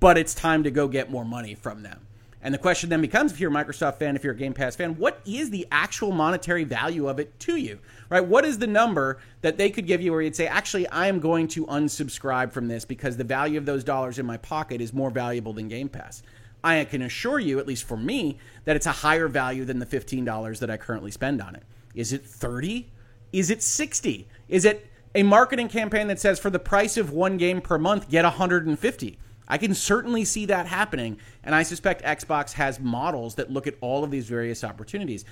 but 0.00 0.18
it's 0.18 0.34
time 0.34 0.62
to 0.64 0.70
go 0.70 0.88
get 0.88 1.10
more 1.10 1.24
money 1.24 1.54
from 1.54 1.82
them. 1.82 2.06
And 2.44 2.52
the 2.52 2.58
question 2.58 2.90
then 2.90 3.00
becomes 3.00 3.32
if 3.32 3.38
you're 3.38 3.52
a 3.52 3.54
Microsoft 3.54 3.98
fan, 3.98 4.16
if 4.16 4.24
you're 4.24 4.34
a 4.34 4.36
Game 4.36 4.52
Pass 4.52 4.74
fan, 4.74 4.96
what 4.96 5.20
is 5.24 5.50
the 5.50 5.66
actual 5.70 6.10
monetary 6.10 6.64
value 6.64 7.08
of 7.08 7.20
it 7.20 7.38
to 7.40 7.56
you? 7.56 7.78
Right? 8.10 8.24
What 8.24 8.44
is 8.44 8.58
the 8.58 8.66
number 8.66 9.18
that 9.42 9.58
they 9.58 9.70
could 9.70 9.86
give 9.86 10.00
you 10.00 10.10
where 10.10 10.22
you'd 10.22 10.34
say, 10.34 10.48
actually, 10.48 10.88
I 10.88 11.06
am 11.06 11.20
going 11.20 11.46
to 11.48 11.66
unsubscribe 11.66 12.52
from 12.52 12.66
this 12.66 12.84
because 12.84 13.16
the 13.16 13.24
value 13.24 13.58
of 13.58 13.64
those 13.64 13.84
dollars 13.84 14.18
in 14.18 14.26
my 14.26 14.38
pocket 14.38 14.80
is 14.80 14.92
more 14.92 15.10
valuable 15.10 15.52
than 15.52 15.68
Game 15.68 15.88
Pass? 15.88 16.24
I 16.64 16.84
can 16.84 17.02
assure 17.02 17.38
you, 17.38 17.60
at 17.60 17.66
least 17.66 17.84
for 17.84 17.96
me, 17.96 18.38
that 18.64 18.74
it's 18.74 18.86
a 18.86 18.92
higher 18.92 19.28
value 19.28 19.64
than 19.64 19.78
the 19.78 19.86
$15 19.86 20.58
that 20.58 20.70
I 20.70 20.76
currently 20.76 21.12
spend 21.12 21.40
on 21.40 21.54
it. 21.54 21.62
Is 21.94 22.12
it 22.12 22.24
30? 22.24 22.90
Is 23.32 23.50
it 23.50 23.62
60? 23.62 24.28
Is 24.52 24.66
it 24.66 24.86
a 25.14 25.22
marketing 25.22 25.68
campaign 25.68 26.08
that 26.08 26.20
says 26.20 26.38
for 26.38 26.50
the 26.50 26.58
price 26.58 26.98
of 26.98 27.10
one 27.10 27.38
game 27.38 27.62
per 27.62 27.78
month, 27.78 28.10
get 28.10 28.24
150? 28.24 29.18
I 29.48 29.56
can 29.56 29.72
certainly 29.72 30.26
see 30.26 30.44
that 30.44 30.66
happening, 30.66 31.16
and 31.42 31.54
I 31.54 31.62
suspect 31.62 32.04
Xbox 32.04 32.52
has 32.52 32.78
models 32.78 33.36
that 33.36 33.50
look 33.50 33.66
at 33.66 33.76
all 33.80 34.04
of 34.04 34.10
these 34.10 34.28
various 34.28 34.62
opportunities. 34.62 35.24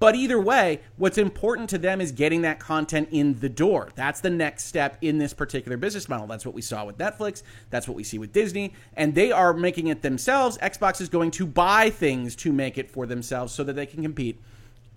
But 0.00 0.16
either 0.16 0.40
way, 0.40 0.80
what's 0.96 1.18
important 1.18 1.70
to 1.70 1.78
them 1.78 2.00
is 2.00 2.10
getting 2.10 2.42
that 2.42 2.58
content 2.58 3.10
in 3.12 3.38
the 3.38 3.48
door. 3.48 3.90
That's 3.94 4.20
the 4.20 4.28
next 4.28 4.64
step 4.64 4.98
in 5.00 5.18
this 5.18 5.32
particular 5.32 5.76
business 5.76 6.08
model. 6.08 6.26
That's 6.26 6.44
what 6.44 6.56
we 6.56 6.60
saw 6.60 6.84
with 6.84 6.98
Netflix. 6.98 7.44
That's 7.70 7.86
what 7.86 7.96
we 7.96 8.02
see 8.02 8.18
with 8.18 8.32
Disney. 8.32 8.74
And 8.96 9.14
they 9.14 9.30
are 9.30 9.54
making 9.54 9.86
it 9.86 10.02
themselves. 10.02 10.58
Xbox 10.58 11.00
is 11.00 11.08
going 11.08 11.30
to 11.30 11.46
buy 11.46 11.90
things 11.90 12.34
to 12.36 12.52
make 12.52 12.76
it 12.76 12.90
for 12.90 13.06
themselves 13.06 13.54
so 13.54 13.62
that 13.62 13.74
they 13.74 13.86
can 13.86 14.02
compete 14.02 14.40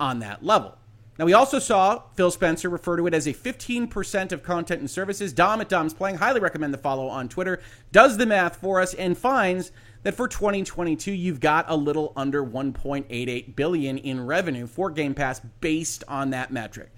on 0.00 0.18
that 0.18 0.44
level. 0.44 0.76
Now, 1.18 1.24
we 1.24 1.32
also 1.32 1.58
saw 1.58 2.02
Phil 2.14 2.30
Spencer 2.30 2.68
refer 2.68 2.96
to 2.96 3.06
it 3.08 3.14
as 3.14 3.26
a 3.26 3.34
15% 3.34 4.30
of 4.30 4.44
content 4.44 4.80
and 4.80 4.88
services. 4.88 5.32
Dom 5.32 5.60
at 5.60 5.68
Dom's 5.68 5.92
Playing, 5.92 6.16
highly 6.16 6.38
recommend 6.38 6.72
the 6.72 6.78
follow 6.78 7.08
on 7.08 7.28
Twitter, 7.28 7.60
does 7.90 8.18
the 8.18 8.26
math 8.26 8.56
for 8.56 8.80
us 8.80 8.94
and 8.94 9.18
finds 9.18 9.72
that 10.04 10.14
for 10.14 10.28
2022, 10.28 11.10
you've 11.10 11.40
got 11.40 11.66
a 11.68 11.76
little 11.76 12.12
under 12.14 12.44
1.88 12.44 13.56
billion 13.56 13.98
in 13.98 14.24
revenue 14.24 14.68
for 14.68 14.90
Game 14.90 15.12
Pass 15.12 15.40
based 15.60 16.04
on 16.06 16.30
that 16.30 16.52
metric. 16.52 16.90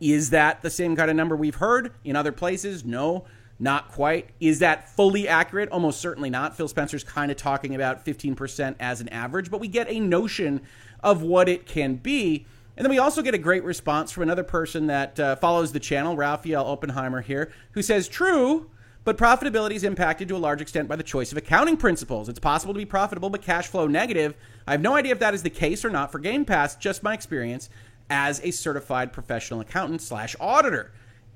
Is 0.00 0.30
that 0.30 0.62
the 0.62 0.70
same 0.70 0.96
kind 0.96 1.08
of 1.08 1.16
number 1.16 1.36
we've 1.36 1.54
heard 1.54 1.92
in 2.04 2.16
other 2.16 2.32
places? 2.32 2.84
No, 2.84 3.26
not 3.60 3.92
quite. 3.92 4.30
Is 4.40 4.58
that 4.58 4.88
fully 4.90 5.28
accurate? 5.28 5.68
Almost 5.70 6.00
certainly 6.00 6.30
not. 6.30 6.56
Phil 6.56 6.68
Spencer's 6.68 7.04
kind 7.04 7.30
of 7.30 7.36
talking 7.36 7.76
about 7.76 8.04
15% 8.04 8.74
as 8.80 9.00
an 9.00 9.08
average, 9.10 9.50
but 9.50 9.60
we 9.60 9.68
get 9.68 9.88
a 9.88 10.00
notion 10.00 10.62
of 11.00 11.22
what 11.22 11.48
it 11.48 11.64
can 11.64 11.94
be. 11.94 12.44
And 12.78 12.84
then 12.84 12.90
we 12.92 12.98
also 12.98 13.22
get 13.22 13.34
a 13.34 13.38
great 13.38 13.64
response 13.64 14.12
from 14.12 14.22
another 14.22 14.44
person 14.44 14.86
that 14.86 15.18
uh, 15.18 15.34
follows 15.34 15.72
the 15.72 15.80
channel, 15.80 16.16
Raphael 16.16 16.64
Oppenheimer 16.64 17.20
here, 17.20 17.50
who 17.72 17.82
says, 17.82 18.06
True, 18.06 18.70
but 19.02 19.18
profitability 19.18 19.72
is 19.72 19.82
impacted 19.82 20.28
to 20.28 20.36
a 20.36 20.38
large 20.38 20.60
extent 20.60 20.86
by 20.86 20.94
the 20.94 21.02
choice 21.02 21.32
of 21.32 21.38
accounting 21.38 21.76
principles. 21.76 22.28
It's 22.28 22.38
possible 22.38 22.72
to 22.72 22.78
be 22.78 22.84
profitable 22.84 23.30
but 23.30 23.42
cash 23.42 23.66
flow 23.66 23.88
negative. 23.88 24.36
I 24.64 24.70
have 24.70 24.80
no 24.80 24.94
idea 24.94 25.10
if 25.10 25.18
that 25.18 25.34
is 25.34 25.42
the 25.42 25.50
case 25.50 25.84
or 25.84 25.90
not 25.90 26.12
for 26.12 26.20
Game 26.20 26.44
Pass, 26.44 26.76
just 26.76 27.02
my 27.02 27.14
experience 27.14 27.68
as 28.10 28.40
a 28.44 28.52
certified 28.52 29.12
professional 29.12 29.58
accountant 29.58 30.00
slash 30.00 30.36
auditor. 30.38 30.92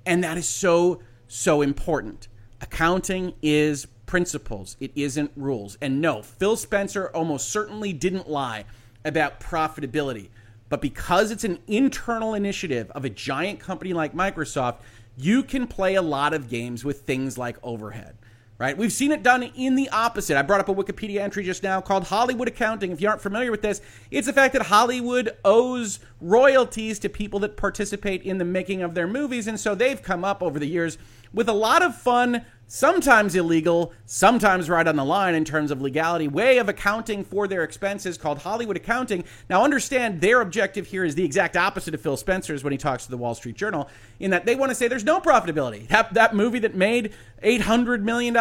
And 0.06 0.22
that 0.22 0.38
is 0.38 0.48
so, 0.48 1.02
so 1.26 1.60
important. 1.60 2.28
Accounting 2.60 3.34
is 3.42 3.86
principles, 4.06 4.76
it 4.78 4.92
isn't 4.94 5.32
rules. 5.34 5.76
And 5.82 6.00
no, 6.00 6.22
Phil 6.22 6.54
Spencer 6.56 7.08
almost 7.08 7.48
certainly 7.48 7.92
didn't 7.92 8.30
lie 8.30 8.64
about 9.04 9.40
profitability. 9.40 10.28
But 10.72 10.80
because 10.80 11.30
it's 11.30 11.44
an 11.44 11.58
internal 11.66 12.32
initiative 12.32 12.90
of 12.92 13.04
a 13.04 13.10
giant 13.10 13.60
company 13.60 13.92
like 13.92 14.14
Microsoft, 14.14 14.78
you 15.18 15.42
can 15.42 15.66
play 15.66 15.96
a 15.96 16.00
lot 16.00 16.32
of 16.32 16.48
games 16.48 16.82
with 16.82 17.02
things 17.02 17.36
like 17.36 17.58
overhead. 17.62 18.16
Right? 18.56 18.74
We've 18.74 18.90
seen 18.90 19.12
it 19.12 19.22
done 19.22 19.42
in 19.42 19.74
the 19.74 19.90
opposite. 19.90 20.38
I 20.38 20.40
brought 20.40 20.60
up 20.60 20.70
a 20.70 20.74
Wikipedia 20.74 21.20
entry 21.20 21.44
just 21.44 21.62
now 21.62 21.82
called 21.82 22.04
Hollywood 22.04 22.48
Accounting. 22.48 22.90
If 22.90 23.02
you 23.02 23.08
aren't 23.10 23.20
familiar 23.20 23.50
with 23.50 23.60
this, 23.60 23.82
it's 24.10 24.26
the 24.26 24.32
fact 24.32 24.54
that 24.54 24.62
Hollywood 24.62 25.36
owes 25.44 25.98
royalties 26.22 26.98
to 27.00 27.10
people 27.10 27.38
that 27.40 27.58
participate 27.58 28.22
in 28.22 28.38
the 28.38 28.44
making 28.46 28.80
of 28.80 28.94
their 28.94 29.06
movies. 29.06 29.48
And 29.48 29.60
so 29.60 29.74
they've 29.74 30.00
come 30.00 30.24
up 30.24 30.42
over 30.42 30.58
the 30.58 30.68
years 30.68 30.96
with 31.34 31.50
a 31.50 31.52
lot 31.52 31.82
of 31.82 31.94
fun 31.96 32.46
sometimes 32.72 33.34
illegal, 33.34 33.92
sometimes 34.06 34.70
right 34.70 34.88
on 34.88 34.96
the 34.96 35.04
line 35.04 35.34
in 35.34 35.44
terms 35.44 35.70
of 35.70 35.82
legality, 35.82 36.26
way 36.26 36.56
of 36.56 36.70
accounting 36.70 37.22
for 37.22 37.46
their 37.46 37.64
expenses 37.64 38.16
called 38.16 38.38
Hollywood 38.38 38.78
accounting. 38.78 39.24
Now, 39.50 39.62
understand 39.62 40.22
their 40.22 40.40
objective 40.40 40.86
here 40.86 41.04
is 41.04 41.14
the 41.14 41.22
exact 41.22 41.54
opposite 41.54 41.92
of 41.92 42.00
Phil 42.00 42.16
Spencer's 42.16 42.64
when 42.64 42.72
he 42.72 42.78
talks 42.78 43.04
to 43.04 43.10
the 43.10 43.18
Wall 43.18 43.34
Street 43.34 43.56
Journal, 43.56 43.90
in 44.20 44.30
that 44.30 44.46
they 44.46 44.54
want 44.54 44.70
to 44.70 44.74
say 44.74 44.88
there's 44.88 45.04
no 45.04 45.20
profitability. 45.20 45.86
That, 45.88 46.14
that 46.14 46.34
movie 46.34 46.60
that 46.60 46.74
made 46.74 47.12
$800 47.44 48.00
million, 48.00 48.34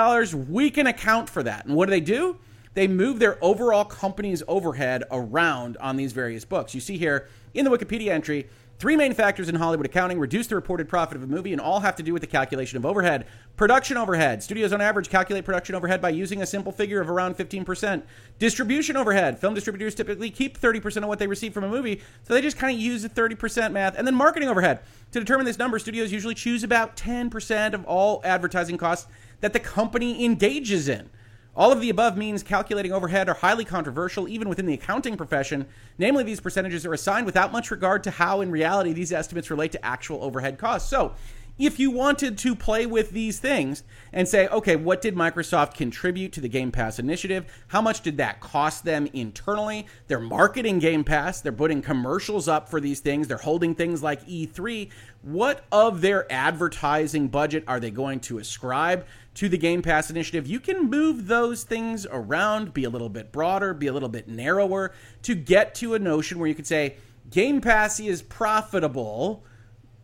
we 0.50 0.72
can 0.72 0.88
account 0.88 1.30
for 1.30 1.44
that. 1.44 1.66
And 1.66 1.76
what 1.76 1.88
do 1.88 1.90
they 1.90 2.00
do? 2.00 2.38
They 2.74 2.88
move 2.88 3.20
their 3.20 3.38
overall 3.44 3.84
company's 3.84 4.44
overhead 4.48 5.04
around 5.12 5.76
on 5.82 5.98
these 5.98 6.14
various 6.14 6.46
books. 6.46 6.74
You 6.74 6.80
see 6.80 6.98
here 6.98 7.28
in 7.54 7.66
the 7.66 7.72
Wikipedia 7.72 8.12
entry, 8.12 8.48
Three 8.82 8.98
main 8.98 9.14
factors 9.14 9.48
in 9.48 9.54
Hollywood 9.54 9.86
accounting 9.86 10.18
reduce 10.18 10.48
the 10.48 10.56
reported 10.56 10.90
profit 10.90 11.16
of 11.16 11.22
a 11.22 11.28
movie 11.28 11.52
and 11.52 11.62
all 11.62 11.82
have 11.82 11.96
to 11.98 12.02
do 12.02 12.14
with 12.14 12.22
the 12.22 12.28
calculation 12.28 12.78
of 12.78 12.86
overhead. 12.88 13.28
Production 13.56 13.96
overhead. 13.96 14.42
Studios 14.42 14.74
on 14.74 14.82
average 14.82 15.08
calculate 15.08 15.46
production 15.46 15.76
overhead 15.76 16.02
by 16.02 16.10
using 16.10 16.42
a 16.42 16.48
simple 16.48 16.72
figure 16.72 17.00
of 17.00 17.08
around 17.08 17.38
15%. 17.38 18.02
Distribution 18.40 18.98
overhead. 18.98 19.38
Film 19.38 19.54
distributors 19.54 19.94
typically 19.94 20.32
keep 20.32 20.60
30% 20.60 21.04
of 21.04 21.10
what 21.10 21.20
they 21.20 21.28
receive 21.28 21.54
from 21.54 21.64
a 21.64 21.70
movie, 21.70 22.02
so 22.24 22.34
they 22.34 22.42
just 22.42 22.58
kind 22.58 22.76
of 22.76 22.82
use 22.82 23.04
the 23.04 23.10
30% 23.10 23.72
math. 23.72 23.96
And 23.96 24.08
then 24.08 24.16
marketing 24.16 24.50
overhead. 24.50 24.80
To 25.12 25.20
determine 25.20 25.46
this 25.46 25.60
number, 25.60 25.78
studios 25.78 26.12
usually 26.12 26.34
choose 26.34 26.64
about 26.64 26.98
10% 26.98 27.76
of 27.76 27.86
all 27.86 28.20
advertising 28.24 28.80
costs 28.80 29.08
that 29.42 29.54
the 29.54 29.60
company 29.60 30.26
engages 30.26 30.90
in. 30.90 31.08
All 31.54 31.74
of 31.74 31.82
the 31.82 31.90
above 31.90 32.16
means 32.16 32.44
calculating 32.44 32.94
overhead 32.94 33.28
are 33.28 33.34
highly 33.34 33.66
controversial, 33.66 34.30
even 34.30 34.48
within 34.48 34.66
the 34.66 34.74
accounting 34.74 35.18
profession. 35.18 35.66
Namely, 35.98 36.24
these 36.24 36.40
percentages 36.40 36.86
are 36.86 36.94
assigned 36.94 37.26
without 37.26 37.52
much 37.52 37.72
regard 37.72 38.04
to 38.06 38.12
how, 38.12 38.40
in 38.40 38.52
reality, 38.52 38.94
these 38.94 39.12
estimates 39.12 39.52
relate 39.52 39.74
to 39.74 39.86
actual 39.86 40.24
overhead 40.24 40.58
costs. 40.58 40.90
So, 40.90 41.14
if 41.62 41.80
you 41.80 41.92
wanted 41.92 42.40
to 42.40 42.56
play 42.56 42.88
with 42.88 43.12
these 43.12 43.38
things 43.38 43.84
and 44.12 44.28
say, 44.28 44.48
okay, 44.48 44.76
what 44.76 45.00
did 45.00 45.16
Microsoft 45.16 45.76
contribute 45.76 46.34
to 46.34 46.42
the 46.42 46.50
Game 46.50 46.72
Pass 46.72 46.98
initiative? 46.98 47.46
How 47.68 47.84
much 47.84 48.02
did 48.02 48.18
that 48.18 48.40
cost 48.40 48.84
them 48.84 49.08
internally? 49.14 49.86
They're 50.08 50.20
marketing 50.20 50.80
Game 50.80 51.04
Pass, 51.04 51.40
they're 51.40 51.52
putting 51.52 51.84
commercials 51.84 52.48
up 52.48 52.68
for 52.68 52.82
these 52.82 53.00
things, 53.00 53.28
they're 53.28 53.38
holding 53.38 53.76
things 53.76 54.02
like 54.02 54.26
E3. 54.26 54.90
What 55.22 55.64
of 55.72 56.02
their 56.02 56.30
advertising 56.32 57.28
budget 57.28 57.64
are 57.68 57.80
they 57.80 57.92
going 57.92 58.22
to 58.22 58.40
ascribe 58.40 59.06
to 59.36 59.48
the 59.48 59.58
Game 59.58 59.84
Pass 59.84 60.10
initiative? 60.10 60.48
You 60.48 60.60
can 60.60 60.90
move 60.90 61.28
those 61.28 61.64
things 61.64 62.08
around, 62.10 62.74
be 62.74 62.86
a 62.86 62.90
little 62.90 63.08
bit 63.08 63.32
broader, 63.32 63.76
be 63.76 63.86
a 63.86 63.94
little 63.94 64.10
bit 64.10 64.28
narrower 64.28 64.94
to 65.22 65.36
get 65.36 65.76
to 65.76 65.94
a 65.94 66.00
notion 66.00 66.40
where 66.40 66.48
you 66.48 66.56
could 66.56 66.66
say, 66.66 66.96
Game 67.30 67.62
Pass 67.62 68.00
is 68.00 68.24
profitable 68.24 69.44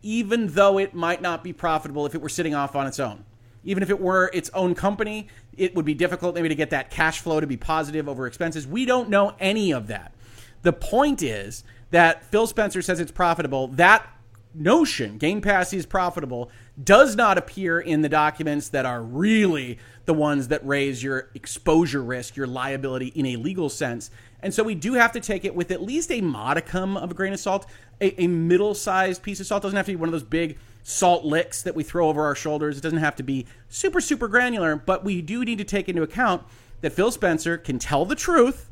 even 0.02 0.48
though 0.48 0.78
it 0.78 0.94
might 0.94 1.20
not 1.20 1.42
be 1.42 1.52
profitable 1.52 2.06
if 2.06 2.14
it 2.14 2.20
were 2.20 2.28
sitting 2.28 2.54
off 2.54 2.76
on 2.76 2.86
its 2.86 3.00
own. 3.00 3.24
Even 3.64 3.82
if 3.82 3.90
it 3.90 4.00
were 4.00 4.30
its 4.32 4.50
own 4.54 4.74
company, 4.74 5.28
it 5.56 5.74
would 5.74 5.84
be 5.84 5.94
difficult 5.94 6.34
maybe 6.34 6.48
to 6.48 6.54
get 6.54 6.70
that 6.70 6.90
cash 6.90 7.20
flow 7.20 7.40
to 7.40 7.46
be 7.46 7.56
positive 7.56 8.08
over 8.08 8.26
expenses. 8.26 8.66
We 8.66 8.84
don't 8.84 9.08
know 9.08 9.34
any 9.40 9.72
of 9.72 9.88
that. 9.88 10.12
The 10.62 10.72
point 10.72 11.22
is 11.22 11.64
that 11.90 12.24
Phil 12.24 12.46
Spencer 12.46 12.82
says 12.82 13.00
it's 13.00 13.12
profitable. 13.12 13.68
That 13.68 14.06
notion, 14.54 15.18
Game 15.18 15.40
Pass 15.40 15.72
is 15.72 15.86
profitable, 15.86 16.50
does 16.82 17.16
not 17.16 17.38
appear 17.38 17.80
in 17.80 18.02
the 18.02 18.08
documents 18.08 18.68
that 18.68 18.86
are 18.86 19.02
really 19.02 19.78
the 20.04 20.14
ones 20.14 20.48
that 20.48 20.66
raise 20.66 21.02
your 21.02 21.28
exposure 21.34 22.02
risk, 22.02 22.36
your 22.36 22.46
liability 22.46 23.08
in 23.08 23.26
a 23.26 23.36
legal 23.36 23.68
sense. 23.68 24.10
And 24.42 24.54
so 24.54 24.62
we 24.62 24.74
do 24.74 24.94
have 24.94 25.12
to 25.12 25.20
take 25.20 25.44
it 25.44 25.54
with 25.54 25.70
at 25.70 25.82
least 25.82 26.12
a 26.12 26.20
modicum 26.20 26.96
of 26.96 27.10
a 27.10 27.14
grain 27.14 27.32
of 27.32 27.40
salt. 27.40 27.66
A, 28.00 28.22
a 28.22 28.26
middle 28.28 28.74
sized 28.74 29.22
piece 29.22 29.40
of 29.40 29.46
salt 29.46 29.62
doesn't 29.62 29.76
have 29.76 29.86
to 29.86 29.92
be 29.92 29.96
one 29.96 30.08
of 30.08 30.12
those 30.12 30.22
big 30.22 30.58
salt 30.84 31.24
licks 31.24 31.62
that 31.62 31.74
we 31.74 31.82
throw 31.82 32.08
over 32.08 32.24
our 32.24 32.34
shoulders. 32.34 32.78
It 32.78 32.82
doesn't 32.82 32.98
have 32.98 33.16
to 33.16 33.22
be 33.22 33.46
super, 33.68 34.00
super 34.00 34.28
granular, 34.28 34.76
but 34.76 35.04
we 35.04 35.20
do 35.20 35.44
need 35.44 35.58
to 35.58 35.64
take 35.64 35.88
into 35.88 36.02
account 36.02 36.44
that 36.80 36.92
Phil 36.92 37.10
Spencer 37.10 37.58
can 37.58 37.78
tell 37.78 38.04
the 38.04 38.14
truth 38.14 38.70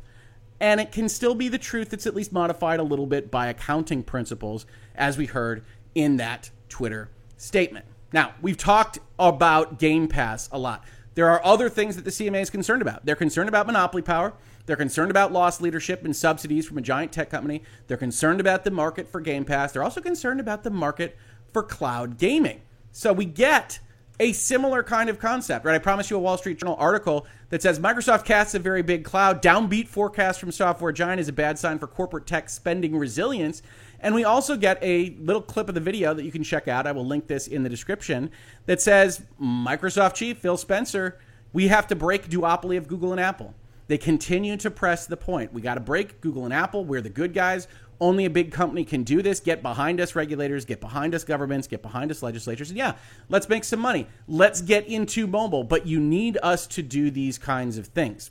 and 0.60 0.80
it 0.80 0.92
can 0.92 1.08
still 1.08 1.34
be 1.34 1.48
the 1.48 1.58
truth 1.58 1.90
that's 1.90 2.06
at 2.06 2.14
least 2.14 2.32
modified 2.32 2.80
a 2.80 2.82
little 2.82 3.06
bit 3.06 3.30
by 3.30 3.48
accounting 3.48 4.02
principles, 4.02 4.64
as 4.94 5.18
we 5.18 5.26
heard 5.26 5.62
in 5.94 6.16
that 6.16 6.50
Twitter 6.68 7.10
statement. 7.36 7.84
Now, 8.16 8.32
we've 8.40 8.56
talked 8.56 8.98
about 9.18 9.78
Game 9.78 10.08
Pass 10.08 10.48
a 10.50 10.58
lot. 10.58 10.82
There 11.16 11.28
are 11.28 11.44
other 11.44 11.68
things 11.68 11.96
that 11.96 12.06
the 12.06 12.10
CMA 12.10 12.40
is 12.40 12.48
concerned 12.48 12.80
about. 12.80 13.04
They're 13.04 13.14
concerned 13.14 13.50
about 13.50 13.66
monopoly 13.66 14.00
power. 14.00 14.32
They're 14.64 14.74
concerned 14.74 15.10
about 15.10 15.32
lost 15.32 15.60
leadership 15.60 16.02
and 16.02 16.16
subsidies 16.16 16.66
from 16.66 16.78
a 16.78 16.80
giant 16.80 17.12
tech 17.12 17.28
company. 17.28 17.62
They're 17.88 17.98
concerned 17.98 18.40
about 18.40 18.64
the 18.64 18.70
market 18.70 19.06
for 19.06 19.20
Game 19.20 19.44
Pass. 19.44 19.72
They're 19.72 19.82
also 19.82 20.00
concerned 20.00 20.40
about 20.40 20.62
the 20.62 20.70
market 20.70 21.14
for 21.52 21.62
cloud 21.62 22.16
gaming. 22.16 22.62
So 22.90 23.12
we 23.12 23.26
get 23.26 23.80
a 24.18 24.32
similar 24.32 24.82
kind 24.82 25.10
of 25.10 25.18
concept, 25.18 25.66
right? 25.66 25.74
I 25.74 25.78
promise 25.78 26.08
you 26.08 26.16
a 26.16 26.20
Wall 26.20 26.38
Street 26.38 26.58
Journal 26.58 26.76
article 26.78 27.26
that 27.50 27.60
says 27.60 27.78
Microsoft 27.78 28.24
casts 28.24 28.54
a 28.54 28.58
very 28.58 28.80
big 28.80 29.04
cloud. 29.04 29.42
Downbeat 29.42 29.88
forecast 29.88 30.40
from 30.40 30.50
software 30.52 30.90
giant 30.90 31.20
is 31.20 31.28
a 31.28 31.34
bad 31.34 31.58
sign 31.58 31.78
for 31.78 31.86
corporate 31.86 32.26
tech 32.26 32.48
spending 32.48 32.96
resilience. 32.96 33.60
And 34.00 34.14
we 34.14 34.24
also 34.24 34.56
get 34.56 34.78
a 34.82 35.16
little 35.18 35.42
clip 35.42 35.68
of 35.68 35.74
the 35.74 35.80
video 35.80 36.14
that 36.14 36.24
you 36.24 36.32
can 36.32 36.44
check 36.44 36.68
out. 36.68 36.86
I 36.86 36.92
will 36.92 37.06
link 37.06 37.26
this 37.26 37.46
in 37.46 37.62
the 37.62 37.68
description 37.68 38.30
that 38.66 38.80
says 38.80 39.22
Microsoft 39.40 40.14
chief 40.14 40.38
Phil 40.38 40.56
Spencer, 40.56 41.18
we 41.52 41.68
have 41.68 41.86
to 41.88 41.96
break 41.96 42.28
duopoly 42.28 42.76
of 42.76 42.88
Google 42.88 43.12
and 43.12 43.20
Apple. 43.20 43.54
They 43.88 43.98
continue 43.98 44.56
to 44.58 44.70
press 44.70 45.06
the 45.06 45.16
point. 45.16 45.52
We 45.52 45.62
got 45.62 45.74
to 45.74 45.80
break 45.80 46.20
Google 46.20 46.44
and 46.44 46.52
Apple. 46.52 46.84
We're 46.84 47.00
the 47.00 47.08
good 47.08 47.32
guys. 47.32 47.68
Only 48.00 48.24
a 48.24 48.30
big 48.30 48.52
company 48.52 48.84
can 48.84 49.04
do 49.04 49.22
this. 49.22 49.40
Get 49.40 49.62
behind 49.62 50.00
us, 50.00 50.14
regulators. 50.14 50.64
Get 50.64 50.80
behind 50.80 51.14
us, 51.14 51.24
governments. 51.24 51.66
Get 51.66 51.82
behind 51.82 52.10
us, 52.10 52.22
legislatures. 52.22 52.70
And 52.70 52.76
yeah, 52.76 52.94
let's 53.28 53.48
make 53.48 53.64
some 53.64 53.80
money. 53.80 54.06
Let's 54.28 54.60
get 54.60 54.86
into 54.86 55.26
mobile. 55.26 55.64
But 55.64 55.86
you 55.86 56.00
need 56.00 56.36
us 56.42 56.66
to 56.68 56.82
do 56.82 57.10
these 57.10 57.38
kinds 57.38 57.78
of 57.78 57.86
things. 57.86 58.30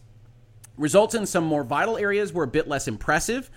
Results 0.78 1.16
in 1.16 1.26
some 1.26 1.46
more 1.46 1.64
vital 1.64 1.98
areas 1.98 2.34
were 2.34 2.44
a 2.44 2.48
bit 2.48 2.68
less 2.68 2.88
impressive. 2.88 3.50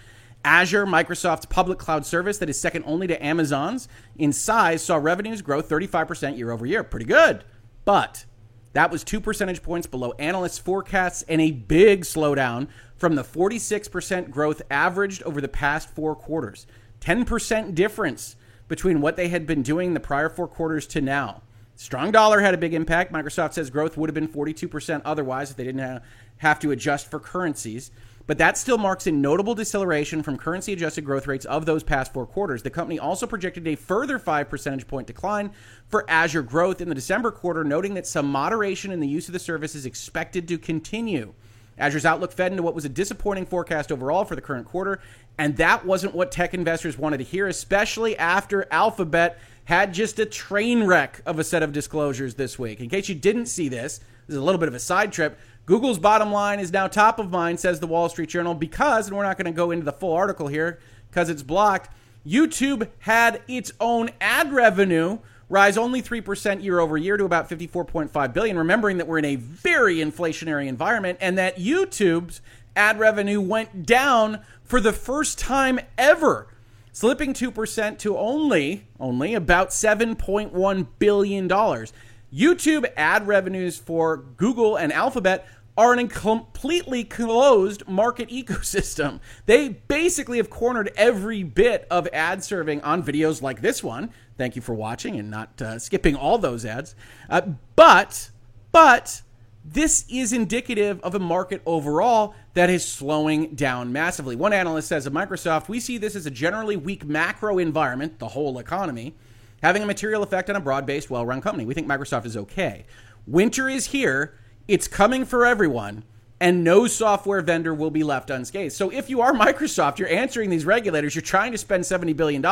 Azure, 0.44 0.86
Microsoft's 0.86 1.46
public 1.46 1.78
cloud 1.78 2.06
service 2.06 2.38
that 2.38 2.48
is 2.48 2.60
second 2.60 2.84
only 2.86 3.06
to 3.06 3.24
Amazon's 3.24 3.88
in 4.16 4.32
size, 4.32 4.82
saw 4.82 4.96
revenues 4.96 5.42
grow 5.42 5.60
35% 5.60 6.38
year 6.38 6.50
over 6.50 6.64
year. 6.64 6.84
Pretty 6.84 7.06
good. 7.06 7.44
But 7.84 8.24
that 8.72 8.90
was 8.90 9.02
two 9.02 9.20
percentage 9.20 9.62
points 9.62 9.86
below 9.86 10.12
analysts' 10.18 10.58
forecasts 10.58 11.22
and 11.28 11.40
a 11.40 11.50
big 11.50 12.02
slowdown 12.02 12.68
from 12.96 13.14
the 13.14 13.24
46% 13.24 14.30
growth 14.30 14.62
averaged 14.70 15.22
over 15.22 15.40
the 15.40 15.48
past 15.48 15.88
four 15.90 16.14
quarters. 16.14 16.66
10% 17.00 17.74
difference 17.74 18.36
between 18.66 19.00
what 19.00 19.16
they 19.16 19.28
had 19.28 19.46
been 19.46 19.62
doing 19.62 19.94
the 19.94 20.00
prior 20.00 20.28
four 20.28 20.46
quarters 20.48 20.86
to 20.88 21.00
now. 21.00 21.42
Strong 21.76 22.10
dollar 22.10 22.40
had 22.40 22.54
a 22.54 22.58
big 22.58 22.74
impact. 22.74 23.12
Microsoft 23.12 23.54
says 23.54 23.70
growth 23.70 23.96
would 23.96 24.10
have 24.10 24.14
been 24.14 24.28
42% 24.28 25.00
otherwise 25.04 25.50
if 25.50 25.56
they 25.56 25.64
didn't 25.64 26.02
have 26.38 26.58
to 26.58 26.72
adjust 26.72 27.08
for 27.08 27.20
currencies 27.20 27.90
but 28.28 28.36
that 28.36 28.58
still 28.58 28.76
marks 28.76 29.06
a 29.06 29.10
notable 29.10 29.54
deceleration 29.54 30.22
from 30.22 30.36
currency 30.36 30.74
adjusted 30.74 31.02
growth 31.02 31.26
rates 31.26 31.46
of 31.46 31.64
those 31.64 31.82
past 31.82 32.12
four 32.12 32.26
quarters. 32.26 32.62
The 32.62 32.68
company 32.68 32.98
also 32.98 33.26
projected 33.26 33.66
a 33.66 33.74
further 33.74 34.18
5 34.18 34.50
percentage 34.50 34.86
point 34.86 35.06
decline 35.06 35.50
for 35.88 36.04
Azure 36.08 36.42
growth 36.42 36.82
in 36.82 36.90
the 36.90 36.94
December 36.94 37.30
quarter, 37.30 37.64
noting 37.64 37.94
that 37.94 38.06
some 38.06 38.30
moderation 38.30 38.92
in 38.92 39.00
the 39.00 39.08
use 39.08 39.28
of 39.28 39.32
the 39.32 39.38
service 39.38 39.74
is 39.74 39.86
expected 39.86 40.46
to 40.46 40.58
continue. 40.58 41.32
Azure's 41.78 42.04
outlook 42.04 42.32
fed 42.32 42.52
into 42.52 42.62
what 42.62 42.74
was 42.74 42.84
a 42.84 42.90
disappointing 42.90 43.46
forecast 43.46 43.90
overall 43.90 44.26
for 44.26 44.34
the 44.34 44.42
current 44.42 44.66
quarter, 44.66 45.00
and 45.38 45.56
that 45.56 45.86
wasn't 45.86 46.14
what 46.14 46.30
tech 46.30 46.52
investors 46.52 46.98
wanted 46.98 47.18
to 47.18 47.24
hear, 47.24 47.46
especially 47.46 48.14
after 48.18 48.66
Alphabet 48.70 49.38
had 49.64 49.94
just 49.94 50.18
a 50.18 50.26
train 50.26 50.84
wreck 50.84 51.22
of 51.24 51.38
a 51.38 51.44
set 51.44 51.62
of 51.62 51.72
disclosures 51.72 52.34
this 52.34 52.58
week. 52.58 52.80
In 52.80 52.90
case 52.90 53.08
you 53.08 53.14
didn't 53.14 53.46
see 53.46 53.68
this, 53.68 53.98
this 54.26 54.34
is 54.34 54.36
a 54.36 54.42
little 54.42 54.58
bit 54.58 54.68
of 54.68 54.74
a 54.74 54.80
side 54.80 55.12
trip. 55.12 55.38
Google's 55.68 55.98
bottom 55.98 56.32
line 56.32 56.60
is 56.60 56.72
now 56.72 56.86
top 56.86 57.18
of 57.18 57.30
mind, 57.30 57.60
says 57.60 57.78
the 57.78 57.86
Wall 57.86 58.08
Street 58.08 58.30
Journal, 58.30 58.54
because, 58.54 59.06
and 59.06 59.14
we're 59.14 59.22
not 59.22 59.36
going 59.36 59.52
to 59.52 59.54
go 59.54 59.70
into 59.70 59.84
the 59.84 59.92
full 59.92 60.14
article 60.14 60.48
here 60.48 60.78
because 61.10 61.28
it's 61.28 61.42
blocked, 61.42 61.90
YouTube 62.26 62.88
had 63.00 63.42
its 63.46 63.70
own 63.78 64.08
ad 64.18 64.50
revenue 64.50 65.18
rise 65.50 65.76
only 65.76 66.00
3% 66.00 66.62
year 66.62 66.80
over 66.80 66.96
year 66.96 67.18
to 67.18 67.26
about 67.26 67.50
54.5 67.50 68.32
billion 68.32 68.56
remembering 68.56 68.96
that 68.96 69.06
we're 69.06 69.18
in 69.18 69.26
a 69.26 69.36
very 69.36 69.96
inflationary 69.96 70.68
environment 70.68 71.18
and 71.20 71.36
that 71.36 71.58
YouTube's 71.58 72.40
ad 72.74 72.98
revenue 72.98 73.38
went 73.38 73.84
down 73.84 74.40
for 74.64 74.80
the 74.80 74.92
first 74.94 75.38
time 75.38 75.80
ever 75.98 76.48
slipping 76.92 77.34
2% 77.34 77.98
to 77.98 78.16
only 78.16 78.86
only 78.98 79.34
about 79.34 79.68
7.1 79.68 80.86
billion 80.98 81.46
dollars. 81.46 81.92
YouTube 82.32 82.90
ad 82.96 83.26
revenues 83.26 83.78
for 83.78 84.18
Google 84.18 84.76
and 84.76 84.92
Alphabet 84.92 85.46
are 85.78 85.92
an 85.92 86.08
completely 86.08 87.04
closed 87.04 87.86
market 87.86 88.28
ecosystem. 88.30 89.20
They 89.46 89.68
basically 89.68 90.38
have 90.38 90.50
cornered 90.50 90.90
every 90.96 91.44
bit 91.44 91.86
of 91.88 92.08
ad 92.12 92.42
serving 92.42 92.82
on 92.82 93.02
videos 93.02 93.40
like 93.40 93.62
this 93.62 93.82
one. 93.82 94.10
Thank 94.36 94.56
you 94.56 94.62
for 94.62 94.74
watching 94.74 95.16
and 95.16 95.30
not 95.30 95.62
uh, 95.62 95.78
skipping 95.78 96.16
all 96.16 96.36
those 96.36 96.64
ads. 96.64 96.96
Uh, 97.30 97.42
but, 97.76 98.30
but, 98.72 99.22
this 99.64 100.06
is 100.08 100.32
indicative 100.32 100.98
of 101.02 101.14
a 101.14 101.18
market 101.18 101.60
overall 101.66 102.34
that 102.54 102.70
is 102.70 102.86
slowing 102.86 103.54
down 103.54 103.92
massively. 103.92 104.34
One 104.34 104.54
analyst 104.54 104.88
says 104.88 105.04
of 105.04 105.12
Microsoft, 105.12 105.68
we 105.68 105.78
see 105.78 105.98
this 105.98 106.16
as 106.16 106.24
a 106.24 106.30
generally 106.30 106.76
weak 106.76 107.04
macro 107.04 107.58
environment, 107.58 108.18
the 108.18 108.28
whole 108.28 108.58
economy, 108.58 109.14
having 109.62 109.82
a 109.82 109.86
material 109.86 110.22
effect 110.22 110.48
on 110.48 110.56
a 110.56 110.60
broad 110.60 110.86
based, 110.86 111.10
well 111.10 111.26
run 111.26 111.42
company. 111.42 111.66
We 111.66 111.74
think 111.74 111.86
Microsoft 111.86 112.24
is 112.24 112.36
okay. 112.36 112.86
Winter 113.26 113.68
is 113.68 113.88
here 113.88 114.38
it's 114.68 114.86
coming 114.86 115.24
for 115.24 115.44
everyone, 115.44 116.04
and 116.40 116.62
no 116.62 116.86
software 116.86 117.40
vendor 117.40 117.74
will 117.74 117.90
be 117.90 118.04
left 118.04 118.30
unscathed. 118.30 118.74
So 118.74 118.90
if 118.90 119.10
you 119.10 119.22
are 119.22 119.32
Microsoft, 119.32 119.98
you're 119.98 120.08
answering 120.08 120.50
these 120.50 120.64
regulators, 120.64 121.14
you're 121.14 121.22
trying 121.22 121.52
to 121.52 121.58
spend 121.58 121.82
$70 121.82 122.16
billion 122.16 122.44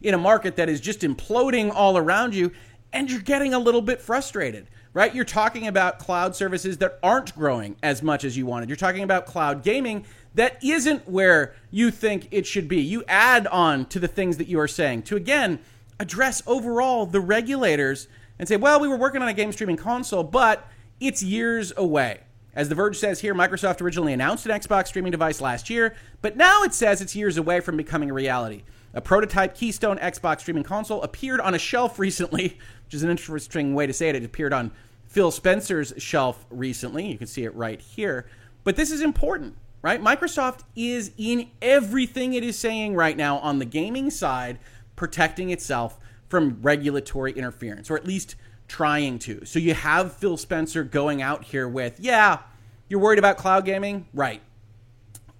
in 0.00 0.14
a 0.14 0.18
market 0.18 0.56
that 0.56 0.68
is 0.68 0.80
just 0.80 1.00
imploding 1.00 1.70
all 1.74 1.98
around 1.98 2.34
you, 2.34 2.52
and 2.92 3.10
you're 3.10 3.20
getting 3.20 3.52
a 3.52 3.58
little 3.58 3.82
bit 3.82 4.00
frustrated. 4.00 4.68
Right? 4.94 5.14
You're 5.14 5.26
talking 5.26 5.66
about 5.66 5.98
cloud 5.98 6.34
services 6.34 6.78
that 6.78 6.98
aren't 7.02 7.34
growing 7.34 7.76
as 7.82 8.02
much 8.02 8.24
as 8.24 8.36
you 8.36 8.46
wanted. 8.46 8.68
You're 8.68 8.76
talking 8.76 9.04
about 9.04 9.26
cloud 9.26 9.62
gaming 9.62 10.06
that 10.34 10.62
isn't 10.64 11.08
where 11.08 11.54
you 11.70 11.90
think 11.90 12.28
it 12.30 12.46
should 12.46 12.68
be. 12.68 12.80
You 12.80 13.04
add 13.06 13.46
on 13.48 13.84
to 13.86 14.00
the 14.00 14.08
things 14.08 14.38
that 14.38 14.48
you 14.48 14.58
are 14.58 14.66
saying 14.66 15.02
to 15.02 15.16
again 15.16 15.60
address 16.00 16.42
overall 16.46 17.06
the 17.06 17.20
regulators 17.20 18.08
and 18.38 18.48
say, 18.48 18.56
well, 18.56 18.80
we 18.80 18.88
were 18.88 18.96
working 18.96 19.20
on 19.20 19.28
a 19.28 19.34
game 19.34 19.52
streaming 19.52 19.76
console, 19.76 20.24
but 20.24 20.66
it's 21.00 21.22
years 21.22 21.72
away. 21.76 22.20
As 22.54 22.68
The 22.68 22.74
Verge 22.74 22.98
says 22.98 23.20
here, 23.20 23.34
Microsoft 23.34 23.80
originally 23.80 24.12
announced 24.12 24.44
an 24.46 24.52
Xbox 24.52 24.88
streaming 24.88 25.12
device 25.12 25.40
last 25.40 25.70
year, 25.70 25.94
but 26.22 26.36
now 26.36 26.62
it 26.62 26.74
says 26.74 27.00
it's 27.00 27.14
years 27.14 27.36
away 27.36 27.60
from 27.60 27.76
becoming 27.76 28.10
a 28.10 28.14
reality. 28.14 28.64
A 28.94 29.00
prototype 29.00 29.54
Keystone 29.54 29.98
Xbox 29.98 30.40
streaming 30.40 30.64
console 30.64 31.02
appeared 31.02 31.40
on 31.40 31.54
a 31.54 31.58
shelf 31.58 31.98
recently, 32.00 32.58
which 32.84 32.94
is 32.94 33.02
an 33.02 33.10
interesting 33.10 33.74
way 33.74 33.86
to 33.86 33.92
say 33.92 34.08
it. 34.08 34.16
It 34.16 34.24
appeared 34.24 34.52
on 34.52 34.72
Phil 35.06 35.30
Spencer's 35.30 35.94
shelf 35.98 36.46
recently. 36.50 37.06
You 37.06 37.18
can 37.18 37.26
see 37.26 37.44
it 37.44 37.54
right 37.54 37.80
here. 37.80 38.26
But 38.64 38.76
this 38.76 38.90
is 38.90 39.00
important, 39.00 39.56
right? 39.82 40.02
Microsoft 40.02 40.60
is 40.74 41.12
in 41.16 41.50
everything 41.62 42.34
it 42.34 42.42
is 42.42 42.58
saying 42.58 42.94
right 42.94 43.16
now 43.16 43.38
on 43.38 43.58
the 43.58 43.64
gaming 43.64 44.10
side, 44.10 44.58
protecting 44.96 45.50
itself 45.50 45.98
from 46.28 46.58
regulatory 46.60 47.32
interference, 47.32 47.90
or 47.90 47.96
at 47.96 48.06
least 48.06 48.36
trying 48.68 49.18
to. 49.20 49.44
So 49.44 49.58
you 49.58 49.74
have 49.74 50.12
Phil 50.12 50.36
Spencer 50.36 50.84
going 50.84 51.22
out 51.22 51.44
here 51.44 51.68
with, 51.68 51.98
yeah, 51.98 52.40
you're 52.88 53.00
worried 53.00 53.18
about 53.18 53.36
cloud 53.36 53.64
gaming? 53.64 54.06
Right. 54.14 54.42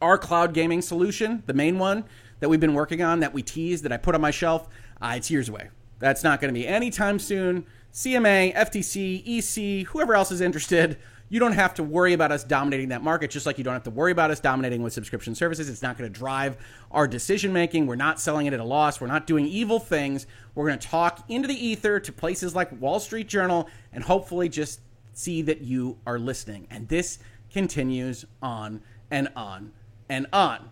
Our 0.00 0.18
cloud 0.18 0.54
gaming 0.54 0.82
solution, 0.82 1.42
the 1.46 1.54
main 1.54 1.78
one 1.78 2.04
that 2.40 2.48
we've 2.48 2.60
been 2.60 2.74
working 2.74 3.02
on, 3.02 3.20
that 3.20 3.32
we 3.32 3.42
teased, 3.42 3.84
that 3.84 3.92
I 3.92 3.96
put 3.96 4.14
on 4.14 4.20
my 4.20 4.30
shelf, 4.30 4.68
uh, 5.00 5.14
it's 5.16 5.30
years 5.30 5.48
away. 5.48 5.68
That's 5.98 6.24
not 6.24 6.40
going 6.40 6.52
to 6.52 6.58
be 6.58 6.66
anytime 6.66 7.18
soon. 7.18 7.66
CMA, 7.92 8.54
FTC, 8.54 9.22
EC, 9.26 9.86
whoever 9.88 10.14
else 10.14 10.30
is 10.30 10.40
interested, 10.40 10.98
you 11.28 11.40
don't 11.40 11.52
have 11.52 11.74
to 11.74 11.82
worry 11.82 12.12
about 12.12 12.32
us 12.32 12.42
dominating 12.44 12.88
that 12.88 13.02
market, 13.02 13.30
just 13.30 13.44
like 13.44 13.58
you 13.58 13.64
don't 13.64 13.74
have 13.74 13.82
to 13.84 13.90
worry 13.90 14.12
about 14.12 14.30
us 14.30 14.40
dominating 14.40 14.82
with 14.82 14.92
subscription 14.92 15.34
services. 15.34 15.68
It's 15.68 15.82
not 15.82 15.98
going 15.98 16.10
to 16.10 16.18
drive 16.18 16.56
our 16.90 17.06
decision 17.06 17.52
making. 17.52 17.86
We're 17.86 17.96
not 17.96 18.20
selling 18.20 18.46
it 18.46 18.52
at 18.52 18.60
a 18.60 18.64
loss. 18.64 19.00
We're 19.00 19.08
not 19.08 19.26
doing 19.26 19.46
evil 19.46 19.78
things. 19.78 20.26
We're 20.54 20.66
going 20.66 20.78
to 20.78 20.88
talk 20.88 21.24
into 21.28 21.46
the 21.46 21.66
ether 21.66 22.00
to 22.00 22.12
places 22.12 22.54
like 22.54 22.80
Wall 22.80 22.98
Street 23.00 23.28
Journal 23.28 23.68
and 23.92 24.02
hopefully 24.04 24.48
just 24.48 24.80
see 25.12 25.42
that 25.42 25.60
you 25.60 25.98
are 26.06 26.18
listening. 26.18 26.66
And 26.70 26.88
this 26.88 27.18
continues 27.52 28.24
on 28.42 28.82
and 29.10 29.28
on 29.36 29.72
and 30.08 30.26
on. 30.32 30.70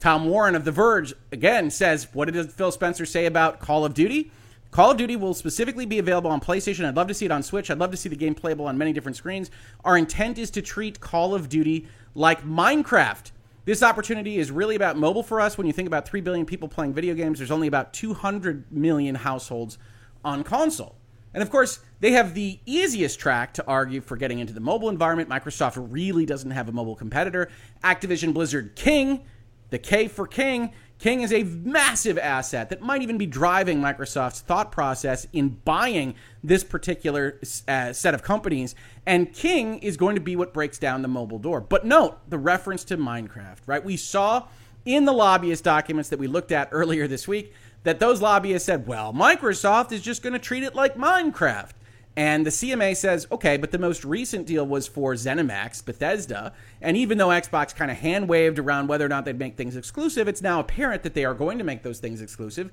Tom 0.00 0.28
Warren 0.28 0.56
of 0.56 0.64
The 0.64 0.72
Verge 0.72 1.14
again 1.30 1.70
says, 1.70 2.08
What 2.12 2.30
did 2.30 2.52
Phil 2.52 2.72
Spencer 2.72 3.06
say 3.06 3.24
about 3.24 3.60
Call 3.60 3.84
of 3.84 3.94
Duty? 3.94 4.32
Call 4.72 4.90
of 4.90 4.96
Duty 4.96 5.16
will 5.16 5.34
specifically 5.34 5.84
be 5.84 5.98
available 5.98 6.30
on 6.30 6.40
PlayStation. 6.40 6.86
I'd 6.86 6.96
love 6.96 7.08
to 7.08 7.14
see 7.14 7.26
it 7.26 7.30
on 7.30 7.42
Switch. 7.42 7.70
I'd 7.70 7.78
love 7.78 7.90
to 7.90 7.96
see 7.98 8.08
the 8.08 8.16
game 8.16 8.34
playable 8.34 8.64
on 8.64 8.78
many 8.78 8.94
different 8.94 9.16
screens. 9.16 9.50
Our 9.84 9.98
intent 9.98 10.38
is 10.38 10.50
to 10.52 10.62
treat 10.62 10.98
Call 10.98 11.34
of 11.34 11.50
Duty 11.50 11.86
like 12.14 12.42
Minecraft. 12.42 13.32
This 13.66 13.82
opportunity 13.82 14.38
is 14.38 14.50
really 14.50 14.74
about 14.74 14.96
mobile 14.96 15.22
for 15.22 15.42
us. 15.42 15.58
When 15.58 15.66
you 15.66 15.74
think 15.74 15.88
about 15.88 16.08
3 16.08 16.22
billion 16.22 16.46
people 16.46 16.68
playing 16.68 16.94
video 16.94 17.14
games, 17.14 17.38
there's 17.38 17.50
only 17.50 17.66
about 17.66 17.92
200 17.92 18.72
million 18.72 19.14
households 19.14 19.76
on 20.24 20.42
console. 20.42 20.96
And 21.34 21.42
of 21.42 21.50
course, 21.50 21.80
they 22.00 22.12
have 22.12 22.32
the 22.32 22.58
easiest 22.64 23.20
track 23.20 23.52
to 23.54 23.66
argue 23.66 24.00
for 24.00 24.16
getting 24.16 24.38
into 24.38 24.54
the 24.54 24.60
mobile 24.60 24.88
environment. 24.88 25.28
Microsoft 25.28 25.86
really 25.90 26.24
doesn't 26.24 26.50
have 26.50 26.70
a 26.70 26.72
mobile 26.72 26.96
competitor. 26.96 27.50
Activision 27.84 28.32
Blizzard 28.32 28.74
King, 28.74 29.20
the 29.68 29.78
K 29.78 30.08
for 30.08 30.26
King, 30.26 30.72
King 31.02 31.22
is 31.22 31.32
a 31.32 31.42
massive 31.42 32.16
asset 32.16 32.68
that 32.68 32.80
might 32.80 33.02
even 33.02 33.18
be 33.18 33.26
driving 33.26 33.80
Microsoft's 33.80 34.40
thought 34.40 34.70
process 34.70 35.26
in 35.32 35.48
buying 35.64 36.14
this 36.44 36.62
particular 36.62 37.40
uh, 37.66 37.92
set 37.92 38.14
of 38.14 38.22
companies. 38.22 38.76
And 39.04 39.32
King 39.32 39.80
is 39.80 39.96
going 39.96 40.14
to 40.14 40.20
be 40.20 40.36
what 40.36 40.54
breaks 40.54 40.78
down 40.78 41.02
the 41.02 41.08
mobile 41.08 41.40
door. 41.40 41.60
But 41.60 41.84
note 41.84 42.20
the 42.30 42.38
reference 42.38 42.84
to 42.84 42.96
Minecraft, 42.96 43.58
right? 43.66 43.84
We 43.84 43.96
saw 43.96 44.46
in 44.84 45.04
the 45.04 45.12
lobbyist 45.12 45.64
documents 45.64 46.08
that 46.10 46.20
we 46.20 46.28
looked 46.28 46.52
at 46.52 46.68
earlier 46.70 47.08
this 47.08 47.26
week 47.26 47.52
that 47.82 47.98
those 47.98 48.22
lobbyists 48.22 48.66
said, 48.66 48.86
well, 48.86 49.12
Microsoft 49.12 49.90
is 49.90 50.02
just 50.02 50.22
going 50.22 50.34
to 50.34 50.38
treat 50.38 50.62
it 50.62 50.76
like 50.76 50.94
Minecraft. 50.94 51.72
And 52.16 52.44
the 52.44 52.50
CMA 52.50 52.94
says, 52.94 53.26
okay, 53.32 53.56
but 53.56 53.70
the 53.70 53.78
most 53.78 54.04
recent 54.04 54.46
deal 54.46 54.66
was 54.66 54.86
for 54.86 55.14
ZeniMax, 55.14 55.84
Bethesda. 55.84 56.52
And 56.80 56.96
even 56.96 57.16
though 57.16 57.28
Xbox 57.28 57.74
kind 57.74 57.90
of 57.90 57.96
hand 57.96 58.28
waved 58.28 58.58
around 58.58 58.88
whether 58.88 59.06
or 59.06 59.08
not 59.08 59.24
they'd 59.24 59.38
make 59.38 59.56
things 59.56 59.76
exclusive, 59.76 60.28
it's 60.28 60.42
now 60.42 60.60
apparent 60.60 61.04
that 61.04 61.14
they 61.14 61.24
are 61.24 61.32
going 61.32 61.56
to 61.56 61.64
make 61.64 61.82
those 61.82 62.00
things 62.00 62.20
exclusive. 62.20 62.70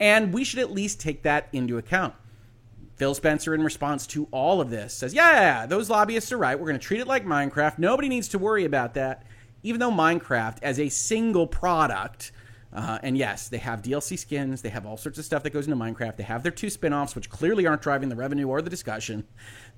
And 0.00 0.32
we 0.32 0.42
should 0.42 0.58
at 0.58 0.72
least 0.72 0.98
take 0.98 1.22
that 1.22 1.48
into 1.52 1.78
account. 1.78 2.14
Phil 2.96 3.14
Spencer, 3.14 3.54
in 3.54 3.62
response 3.62 4.06
to 4.08 4.26
all 4.32 4.60
of 4.60 4.70
this, 4.70 4.92
says, 4.92 5.14
yeah, 5.14 5.66
those 5.66 5.88
lobbyists 5.88 6.32
are 6.32 6.38
right. 6.38 6.58
We're 6.58 6.66
going 6.66 6.78
to 6.78 6.84
treat 6.86 7.00
it 7.00 7.06
like 7.06 7.24
Minecraft. 7.24 7.78
Nobody 7.78 8.08
needs 8.08 8.28
to 8.28 8.38
worry 8.38 8.64
about 8.64 8.94
that. 8.94 9.24
Even 9.62 9.78
though 9.78 9.90
Minecraft, 9.90 10.58
as 10.62 10.80
a 10.80 10.88
single 10.88 11.46
product, 11.46 12.32
uh, 12.72 12.98
and 13.02 13.16
yes, 13.16 13.48
they 13.48 13.58
have 13.58 13.82
DLC 13.82 14.18
skins. 14.18 14.62
They 14.62 14.68
have 14.68 14.86
all 14.86 14.96
sorts 14.96 15.18
of 15.18 15.24
stuff 15.24 15.42
that 15.42 15.50
goes 15.50 15.66
into 15.66 15.76
Minecraft. 15.76 16.16
They 16.16 16.22
have 16.22 16.42
their 16.42 16.52
two 16.52 16.70
spin 16.70 16.92
offs, 16.92 17.14
which 17.14 17.28
clearly 17.28 17.66
aren't 17.66 17.82
driving 17.82 18.08
the 18.08 18.16
revenue 18.16 18.46
or 18.46 18.62
the 18.62 18.70
discussion. 18.70 19.26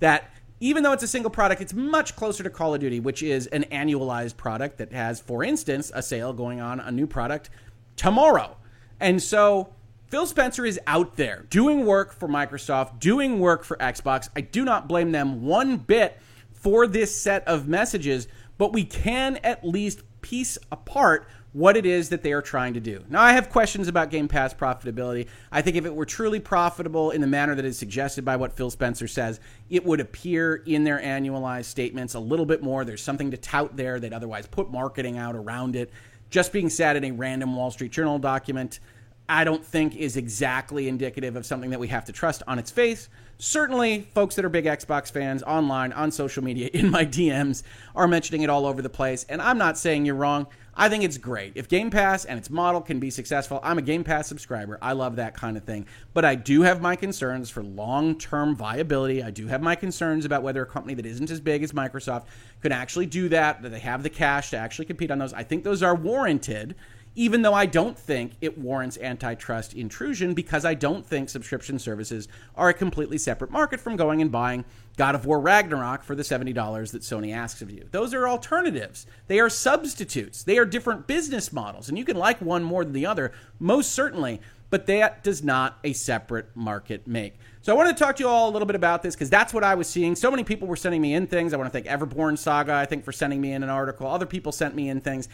That 0.00 0.30
even 0.60 0.82
though 0.82 0.92
it's 0.92 1.02
a 1.02 1.08
single 1.08 1.30
product, 1.30 1.60
it's 1.60 1.72
much 1.72 2.14
closer 2.16 2.42
to 2.42 2.50
Call 2.50 2.74
of 2.74 2.80
Duty, 2.80 3.00
which 3.00 3.22
is 3.22 3.46
an 3.48 3.64
annualized 3.72 4.36
product 4.36 4.78
that 4.78 4.92
has, 4.92 5.20
for 5.20 5.42
instance, 5.42 5.90
a 5.94 6.02
sale 6.02 6.32
going 6.32 6.60
on, 6.60 6.80
a 6.80 6.92
new 6.92 7.06
product 7.06 7.50
tomorrow. 7.96 8.56
And 9.00 9.22
so 9.22 9.72
Phil 10.06 10.26
Spencer 10.26 10.66
is 10.66 10.78
out 10.86 11.16
there 11.16 11.46
doing 11.48 11.86
work 11.86 12.12
for 12.12 12.28
Microsoft, 12.28 13.00
doing 13.00 13.40
work 13.40 13.64
for 13.64 13.76
Xbox. 13.78 14.28
I 14.36 14.42
do 14.42 14.64
not 14.64 14.86
blame 14.86 15.10
them 15.10 15.42
one 15.42 15.78
bit 15.78 16.18
for 16.52 16.86
this 16.86 17.18
set 17.18 17.48
of 17.48 17.66
messages, 17.66 18.28
but 18.58 18.72
we 18.72 18.84
can 18.84 19.38
at 19.38 19.66
least 19.66 20.02
piece 20.20 20.58
apart 20.70 21.26
what 21.52 21.76
it 21.76 21.84
is 21.84 22.08
that 22.08 22.22
they 22.22 22.32
are 22.32 22.40
trying 22.40 22.74
to 22.74 22.80
do. 22.80 23.04
Now, 23.10 23.20
I 23.20 23.32
have 23.32 23.50
questions 23.50 23.86
about 23.86 24.10
Game 24.10 24.26
Pass 24.26 24.54
profitability. 24.54 25.26
I 25.50 25.60
think 25.60 25.76
if 25.76 25.84
it 25.84 25.94
were 25.94 26.06
truly 26.06 26.40
profitable 26.40 27.10
in 27.10 27.20
the 27.20 27.26
manner 27.26 27.54
that 27.54 27.64
is 27.64 27.78
suggested 27.78 28.24
by 28.24 28.36
what 28.36 28.54
Phil 28.54 28.70
Spencer 28.70 29.06
says, 29.06 29.38
it 29.68 29.84
would 29.84 30.00
appear 30.00 30.56
in 30.66 30.84
their 30.84 30.98
annualized 30.98 31.66
statements 31.66 32.14
a 32.14 32.20
little 32.20 32.46
bit 32.46 32.62
more. 32.62 32.84
There's 32.84 33.02
something 33.02 33.30
to 33.32 33.36
tout 33.36 33.76
there. 33.76 34.00
They'd 34.00 34.14
otherwise 34.14 34.46
put 34.46 34.70
marketing 34.70 35.18
out 35.18 35.36
around 35.36 35.76
it. 35.76 35.90
Just 36.30 36.52
being 36.52 36.70
said 36.70 36.96
in 36.96 37.04
a 37.04 37.10
random 37.10 37.54
Wall 37.54 37.70
Street 37.70 37.92
Journal 37.92 38.18
document, 38.18 38.80
I 39.28 39.44
don't 39.44 39.64
think 39.64 39.94
is 39.96 40.16
exactly 40.16 40.88
indicative 40.88 41.36
of 41.36 41.44
something 41.44 41.70
that 41.70 41.80
we 41.80 41.88
have 41.88 42.06
to 42.06 42.12
trust 42.12 42.42
on 42.46 42.58
its 42.58 42.70
face. 42.70 43.10
Certainly 43.42 44.02
folks 44.14 44.36
that 44.36 44.44
are 44.44 44.48
big 44.48 44.66
Xbox 44.66 45.10
fans 45.10 45.42
online, 45.42 45.92
on 45.92 46.12
social 46.12 46.44
media, 46.44 46.70
in 46.72 46.90
my 46.90 47.04
DMs 47.04 47.62
are 47.94 48.08
mentioning 48.08 48.42
it 48.42 48.50
all 48.50 48.66
over 48.66 48.80
the 48.80 48.88
place. 48.88 49.26
And 49.28 49.42
I'm 49.42 49.58
not 49.58 49.76
saying 49.76 50.06
you're 50.06 50.14
wrong. 50.14 50.46
I 50.74 50.88
think 50.88 51.04
it's 51.04 51.18
great. 51.18 51.52
If 51.54 51.68
Game 51.68 51.90
Pass 51.90 52.24
and 52.24 52.38
its 52.38 52.48
model 52.48 52.80
can 52.80 52.98
be 52.98 53.10
successful, 53.10 53.60
I'm 53.62 53.76
a 53.76 53.82
Game 53.82 54.04
Pass 54.04 54.26
subscriber. 54.26 54.78
I 54.80 54.92
love 54.92 55.16
that 55.16 55.34
kind 55.34 55.58
of 55.58 55.64
thing. 55.64 55.86
But 56.14 56.24
I 56.24 56.34
do 56.34 56.62
have 56.62 56.80
my 56.80 56.96
concerns 56.96 57.50
for 57.50 57.62
long 57.62 58.16
term 58.16 58.56
viability. 58.56 59.22
I 59.22 59.30
do 59.30 59.48
have 59.48 59.60
my 59.60 59.74
concerns 59.74 60.24
about 60.24 60.42
whether 60.42 60.62
a 60.62 60.66
company 60.66 60.94
that 60.94 61.04
isn't 61.04 61.30
as 61.30 61.40
big 61.40 61.62
as 61.62 61.72
Microsoft 61.72 62.24
could 62.62 62.72
actually 62.72 63.06
do 63.06 63.28
that, 63.28 63.60
that 63.62 63.68
they 63.68 63.80
have 63.80 64.02
the 64.02 64.08
cash 64.08 64.50
to 64.50 64.56
actually 64.56 64.86
compete 64.86 65.10
on 65.10 65.18
those. 65.18 65.34
I 65.34 65.42
think 65.42 65.62
those 65.62 65.82
are 65.82 65.94
warranted 65.94 66.74
even 67.14 67.42
though 67.42 67.54
I 67.54 67.66
don't 67.66 67.98
think 67.98 68.32
it 68.40 68.56
warrants 68.56 68.98
antitrust 68.98 69.74
intrusion 69.74 70.34
because 70.34 70.64
I 70.64 70.74
don't 70.74 71.04
think 71.04 71.28
subscription 71.28 71.78
services 71.78 72.28
are 72.56 72.70
a 72.70 72.74
completely 72.74 73.18
separate 73.18 73.50
market 73.50 73.80
from 73.80 73.96
going 73.96 74.22
and 74.22 74.32
buying 74.32 74.64
God 74.96 75.14
of 75.14 75.26
War 75.26 75.40
Ragnarok 75.40 76.02
for 76.02 76.14
the 76.14 76.22
$70 76.22 76.54
that 76.92 77.02
Sony 77.02 77.34
asks 77.34 77.62
of 77.62 77.70
you. 77.70 77.86
Those 77.90 78.14
are 78.14 78.28
alternatives. 78.28 79.06
They 79.26 79.40
are 79.40 79.50
substitutes. 79.50 80.42
They 80.42 80.58
are 80.58 80.64
different 80.64 81.06
business 81.06 81.52
models. 81.52 81.88
And 81.88 81.98
you 81.98 82.04
can 82.04 82.16
like 82.16 82.40
one 82.40 82.62
more 82.62 82.84
than 82.84 82.92
the 82.92 83.06
other, 83.06 83.32
most 83.58 83.92
certainly, 83.92 84.40
but 84.70 84.86
that 84.86 85.22
does 85.22 85.42
not 85.42 85.78
a 85.84 85.92
separate 85.92 86.48
market 86.54 87.06
make. 87.06 87.34
So 87.60 87.72
I 87.72 87.76
want 87.76 87.96
to 87.96 88.04
talk 88.04 88.16
to 88.16 88.22
you 88.22 88.28
all 88.28 88.48
a 88.48 88.52
little 88.52 88.66
bit 88.66 88.74
about 88.74 89.02
this 89.02 89.14
because 89.14 89.30
that's 89.30 89.52
what 89.52 89.62
I 89.62 89.74
was 89.74 89.88
seeing. 89.88 90.16
So 90.16 90.30
many 90.30 90.44
people 90.44 90.66
were 90.66 90.76
sending 90.76 91.00
me 91.00 91.14
in 91.14 91.26
things. 91.26 91.52
I 91.52 91.58
want 91.58 91.72
to 91.72 91.78
thank 91.78 91.86
Everborn 91.86 92.38
Saga, 92.38 92.72
I 92.74 92.86
think, 92.86 93.04
for 93.04 93.12
sending 93.12 93.40
me 93.40 93.52
in 93.52 93.62
an 93.62 93.68
article. 93.68 94.06
Other 94.06 94.26
people 94.26 94.50
sent 94.50 94.74
me 94.74 94.88
in 94.88 95.00
things. 95.00 95.28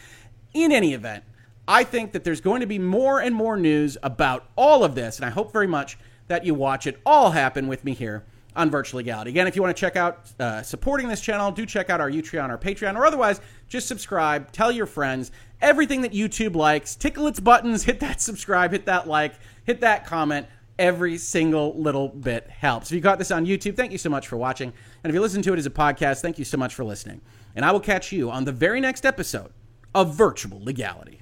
In 0.53 0.71
any 0.71 0.93
event, 0.93 1.23
I 1.69 1.83
think 1.83 2.13
that 2.13 2.23
there's 2.23 2.41
going 2.41 2.61
to 2.61 2.65
be 2.65 2.79
more 2.79 3.21
and 3.21 3.35
more 3.35 3.55
news 3.55 3.95
about 4.01 4.49
all 4.55 4.83
of 4.83 4.95
this, 4.95 5.17
and 5.17 5.25
I 5.25 5.29
hope 5.29 5.53
very 5.53 5.67
much 5.67 5.99
that 6.27 6.43
you 6.43 6.55
watch 6.55 6.87
it 6.87 6.99
all 7.05 7.29
happen 7.29 7.67
with 7.67 7.83
me 7.83 7.93
here 7.93 8.25
on 8.55 8.71
Virtual 8.71 8.97
Legality. 8.97 9.29
Again, 9.29 9.45
if 9.45 9.55
you 9.55 9.61
want 9.61 9.77
to 9.77 9.79
check 9.79 9.95
out 9.95 10.31
uh, 10.39 10.63
supporting 10.63 11.07
this 11.07 11.21
channel, 11.21 11.51
do 11.51 11.67
check 11.67 11.91
out 11.91 12.01
our 12.01 12.09
Utreon, 12.09 12.49
our 12.49 12.57
Patreon, 12.57 12.95
or 12.95 13.05
otherwise, 13.05 13.39
just 13.67 13.87
subscribe, 13.87 14.51
tell 14.51 14.71
your 14.71 14.87
friends 14.87 15.31
everything 15.61 16.01
that 16.01 16.11
YouTube 16.11 16.55
likes, 16.55 16.95
tickle 16.95 17.27
its 17.27 17.39
buttons, 17.39 17.83
hit 17.85 17.99
that 17.99 18.19
subscribe, 18.19 18.71
hit 18.71 18.87
that 18.87 19.07
like, 19.07 19.35
hit 19.63 19.81
that 19.81 20.07
comment. 20.07 20.47
Every 20.79 21.19
single 21.19 21.79
little 21.79 22.07
bit 22.07 22.49
helps. 22.49 22.89
If 22.89 22.95
you 22.95 23.01
got 23.01 23.19
this 23.19 23.29
on 23.29 23.45
YouTube, 23.45 23.75
thank 23.75 23.91
you 23.91 23.99
so 23.99 24.09
much 24.09 24.27
for 24.27 24.37
watching. 24.37 24.73
And 25.03 25.11
if 25.11 25.13
you 25.13 25.21
listen 25.21 25.43
to 25.43 25.53
it 25.53 25.59
as 25.59 25.67
a 25.67 25.69
podcast, 25.69 26.21
thank 26.21 26.39
you 26.39 26.45
so 26.45 26.57
much 26.57 26.73
for 26.73 26.83
listening. 26.83 27.21
And 27.55 27.63
I 27.63 27.71
will 27.71 27.79
catch 27.79 28.11
you 28.11 28.31
on 28.31 28.45
the 28.45 28.53
very 28.53 28.81
next 28.81 29.05
episode 29.05 29.51
of 29.93 30.15
Virtual 30.15 30.63
Legality. 30.63 31.21